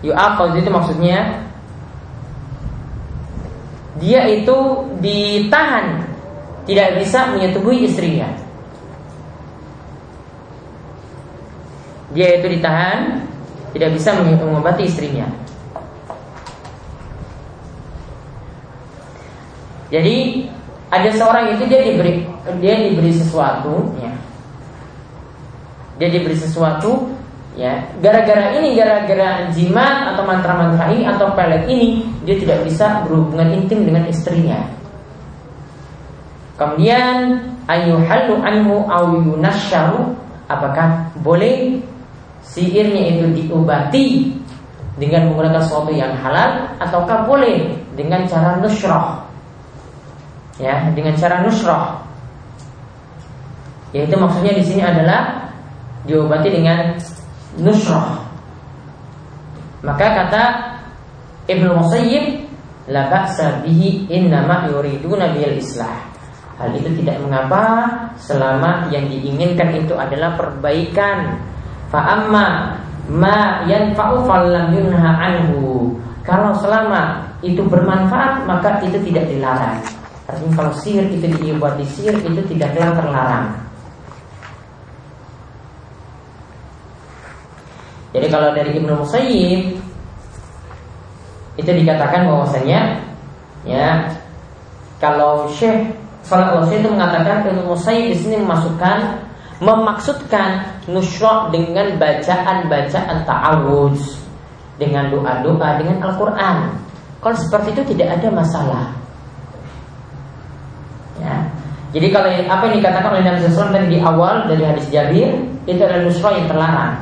yu'aqad 0.02 0.58
itu 0.58 0.70
maksudnya 0.70 1.46
dia 4.02 4.26
itu 4.26 4.58
ditahan 4.98 6.02
tidak 6.66 7.02
bisa 7.02 7.30
menyetubuhi 7.34 7.86
istrinya. 7.86 8.30
Dia 12.12 12.42
itu 12.42 12.48
ditahan 12.50 13.24
tidak 13.72 13.90
bisa 13.96 14.18
mengobati 14.18 14.84
istrinya. 14.90 15.30
Jadi 19.92 20.48
ada 20.92 21.10
seorang 21.16 21.56
itu 21.56 21.64
dia 21.72 21.88
diberi 21.88 22.28
dia 22.60 22.76
diberi 22.76 23.16
sesuatu 23.16 23.96
ya. 24.04 24.12
Dia 25.96 26.10
diberi 26.12 26.36
sesuatu 26.36 27.16
ya. 27.56 27.80
Gara-gara 28.04 28.60
ini 28.60 28.76
gara-gara 28.76 29.48
jimat 29.56 30.12
atau 30.12 30.28
mantra-mantra 30.28 30.92
ini 30.92 31.08
atau 31.08 31.32
pelet 31.32 31.64
ini 31.72 32.04
dia 32.28 32.36
tidak 32.36 32.68
bisa 32.68 33.08
berhubungan 33.08 33.56
intim 33.56 33.88
dengan 33.88 34.04
istrinya. 34.12 34.68
Kemudian 36.60 37.40
ayu 37.72 37.96
halu 38.04 38.36
anhu 38.44 38.84
au 38.92 39.16
yunasyaru 39.16 40.12
apakah 40.52 41.08
boleh 41.24 41.80
sihirnya 42.44 43.16
itu 43.16 43.26
diobati 43.32 44.36
dengan 45.00 45.32
menggunakan 45.32 45.64
sesuatu 45.64 45.96
yang 45.96 46.12
halal 46.20 46.68
ataukah 46.84 47.24
boleh 47.24 47.80
dengan 47.96 48.28
cara 48.28 48.60
nusrah 48.60 49.31
ya 50.60 50.90
dengan 50.92 51.16
cara 51.16 51.46
nusrah 51.46 52.02
yaitu 53.92 54.16
maksudnya 54.16 54.56
di 54.56 54.64
sini 54.64 54.84
adalah 54.84 55.52
diobati 56.08 56.50
dengan 56.52 56.96
nusrah 57.60 58.32
maka 59.82 60.06
kata 60.14 60.44
Ibnu 61.50 61.74
Musayyib 61.74 62.46
la 62.94 63.10
ba'sa 63.10 63.66
bihi 63.66 64.06
innama 64.14 64.70
yuriduna 64.70 65.34
bil 65.34 65.58
islah. 65.58 66.06
Hal 66.62 66.78
itu 66.78 67.02
tidak 67.02 67.18
mengapa 67.26 67.90
selama 68.22 68.86
yang 68.94 69.10
diinginkan 69.10 69.74
itu 69.74 69.98
adalah 69.98 70.38
perbaikan. 70.38 71.42
Fa 71.90 72.22
amma 72.22 72.78
ma 73.10 73.66
yanfa'u 73.66 74.22
fallam 74.30 74.70
yunha 74.70 75.12
anhu. 75.18 75.98
Kalau 76.22 76.54
selama 76.62 77.26
itu 77.42 77.66
bermanfaat 77.66 78.46
maka 78.46 78.78
itu 78.86 79.02
tidak 79.10 79.26
dilarang 79.26 79.82
Artinya 80.32 80.52
kalau 80.56 80.72
sihir 80.80 81.12
itu 81.12 81.28
diobati 81.28 81.84
sihir 81.84 82.16
itu 82.24 82.42
tidaklah 82.56 82.96
terlarang. 82.96 83.46
Jadi 88.16 88.28
kalau 88.32 88.56
dari 88.56 88.72
Ibnu 88.80 88.96
Musayyib 89.04 89.62
itu 91.60 91.72
dikatakan 91.84 92.32
bahwasanya 92.32 93.04
ya 93.68 94.08
kalau 95.04 95.52
Syekh 95.52 96.00
Salah 96.22 96.64
itu 96.70 96.88
mengatakan 96.88 97.44
Ibnu 97.44 97.76
Musayyib 97.76 98.16
di 98.16 98.18
sini 98.24 98.36
memasukkan 98.40 99.28
memaksudkan 99.60 100.64
nusra 100.88 101.52
dengan 101.52 102.00
bacaan-bacaan 102.00 103.28
ta'awudz 103.28 104.22
dengan 104.80 105.12
doa-doa 105.12 105.78
dengan 105.78 105.98
Al-Qur'an. 106.08 106.78
Kalau 107.22 107.38
seperti 107.38 107.76
itu 107.78 107.84
tidak 107.94 108.18
ada 108.18 108.30
masalah. 108.34 108.86
Jadi 111.92 112.08
kalau 112.08 112.32
apa 112.32 112.64
yang 112.72 112.76
dikatakan 112.80 113.10
oleh 113.12 113.24
Nabi 113.28 113.38
SAW 113.44 113.76
tadi 113.76 113.88
di 113.92 114.00
awal 114.00 114.48
dari 114.48 114.64
hadis 114.64 114.88
Jabir 114.88 115.28
itu 115.68 115.82
adalah 115.84 116.02
nusra 116.08 116.30
yang 116.40 116.48
terlarang. 116.48 116.94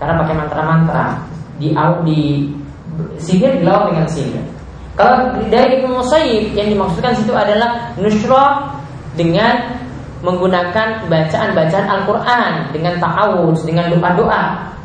Karena 0.00 0.14
pakai 0.24 0.34
mantra-mantra. 0.36 1.06
Di 1.60 1.72
di 2.04 2.20
sihir 3.20 3.60
dilawan 3.60 3.92
dengan 3.92 4.08
sihir. 4.08 4.40
Kalau 4.96 5.36
dari 5.52 5.80
Ibnu 5.80 6.00
Musayyib 6.00 6.56
yang 6.56 6.72
dimaksudkan 6.72 7.12
situ 7.12 7.32
adalah 7.36 7.92
nusra 8.00 8.72
dengan 9.12 9.76
menggunakan 10.24 11.04
bacaan-bacaan 11.12 11.86
Al-Quran 11.86 12.52
dengan 12.72 12.96
ta'awudz, 12.96 13.68
dengan 13.68 13.92
doa-doa 13.92 14.75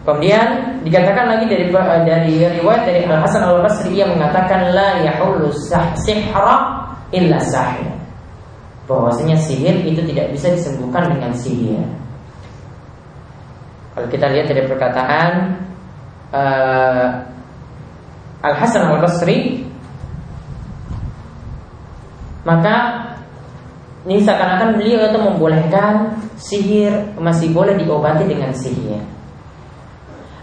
Kemudian 0.00 0.80
dikatakan 0.80 1.28
lagi 1.28 1.44
dari 1.44 1.68
dari 2.08 2.34
riwayat 2.40 2.82
dari 2.88 3.04
Al 3.04 3.20
Hasan 3.20 3.44
Al 3.44 3.60
Basri 3.60 4.00
yang 4.00 4.16
mengatakan 4.16 4.72
la 4.72 5.04
yahulu 5.04 5.52
sihra 5.52 6.56
illa 7.12 7.36
sahir. 7.44 7.92
Bahwasanya 8.88 9.36
sihir 9.36 9.84
itu 9.84 10.00
tidak 10.08 10.32
bisa 10.32 10.56
disembuhkan 10.56 11.04
dengan 11.12 11.36
sihir. 11.36 11.84
Kalau 13.92 14.08
kita 14.08 14.32
lihat 14.32 14.48
dari 14.48 14.64
perkataan 14.64 15.30
uh, 16.32 17.06
Al 18.40 18.54
Hasan 18.56 18.88
Al 18.88 19.04
Basri, 19.04 19.68
maka 22.48 23.04
ini 24.08 24.24
seakan-akan 24.24 24.80
beliau 24.80 25.12
itu 25.12 25.18
membolehkan 25.20 26.16
sihir 26.40 27.20
masih 27.20 27.52
boleh 27.52 27.76
diobati 27.76 28.24
dengan 28.24 28.48
sihir. 28.56 29.19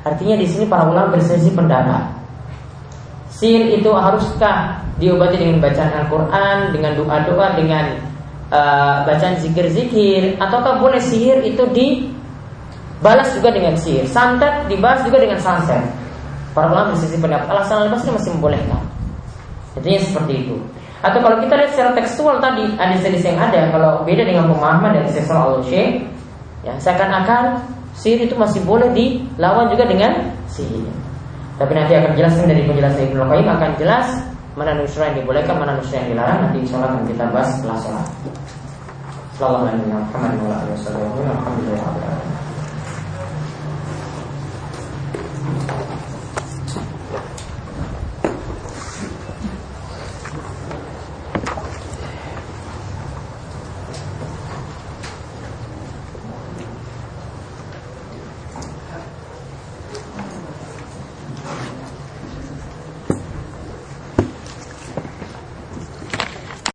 Artinya 0.07 0.35
di 0.39 0.47
sini 0.47 0.65
para 0.65 0.87
ulama 0.87 1.19
berselisih 1.19 1.51
pendapat. 1.51 2.07
Sihir 3.35 3.77
itu 3.77 3.91
haruskah 3.91 4.81
diobati 4.97 5.37
dengan 5.37 5.61
bacaan 5.61 5.91
Al-Quran, 5.93 6.57
dengan 6.73 6.91
doa-doa, 6.97 7.53
dengan 7.53 7.85
uh, 8.51 9.03
bacaan 9.03 9.35
zikir-zikir 9.39 10.39
ataukah 10.39 10.79
boleh 10.79 10.99
sihir 11.01 11.43
itu 11.43 11.63
dibalas 11.75 13.29
juga 13.35 13.51
dengan 13.51 13.75
sihir 13.75 14.07
santet 14.07 14.67
dibalas 14.71 15.03
juga 15.03 15.19
dengan 15.21 15.39
santet 15.39 15.83
para 16.55 16.71
ulama 16.71 16.95
bersisi 16.95 17.19
pendapat 17.19 17.47
alasan 17.51 17.85
al 17.85 17.91
masih 17.93 18.31
membolehkan 18.37 18.81
Intinya 19.77 20.01
seperti 20.01 20.33
itu. 20.41 20.57
Atau 21.05 21.21
kalau 21.21 21.37
kita 21.37 21.53
lihat 21.53 21.69
secara 21.77 21.93
tekstual 21.93 22.41
tadi 22.41 22.65
ada 22.81 22.97
hadis 22.97 23.21
yang 23.21 23.37
ada 23.37 23.69
kalau 23.69 24.01
beda 24.01 24.25
dengan 24.25 24.49
pemahaman 24.49 24.97
dari 24.97 25.05
Syekh 25.13 25.29
al 25.29 25.61
ya 26.65 26.73
seakan-akan 26.81 27.61
sihir 27.97 28.29
itu 28.29 28.35
masih 28.37 28.61
boleh 28.63 28.87
dilawan 28.93 29.67
juga 29.73 29.89
dengan 29.89 30.31
sihir. 30.47 30.85
Tapi 31.57 31.71
nanti 31.73 31.97
akan 31.97 32.13
jelaskan 32.13 32.45
dari 32.45 32.61
penjelasan 32.69 33.01
Ibnu 33.09 33.25
Qayyim 33.25 33.49
akan 33.49 33.71
jelas 33.81 34.07
mana 34.53 34.77
nusra 34.77 35.09
yang 35.09 35.25
dibolehkan, 35.25 35.57
mana 35.57 35.73
nusra 35.81 36.05
yang 36.05 36.13
dilarang. 36.13 36.37
Nanti 36.45 36.57
insya 36.61 36.75
Allah 36.77 36.89
akan 36.93 37.03
kita 37.09 37.25
bahas 37.33 37.49
setelah 37.57 37.77
sholat. 37.81 38.07
Sallallahu 39.37 39.65
alaihi 39.65 40.41
wa 40.45 40.77
sallam. 40.81 41.09
Alhamdulillah. 41.25 42.36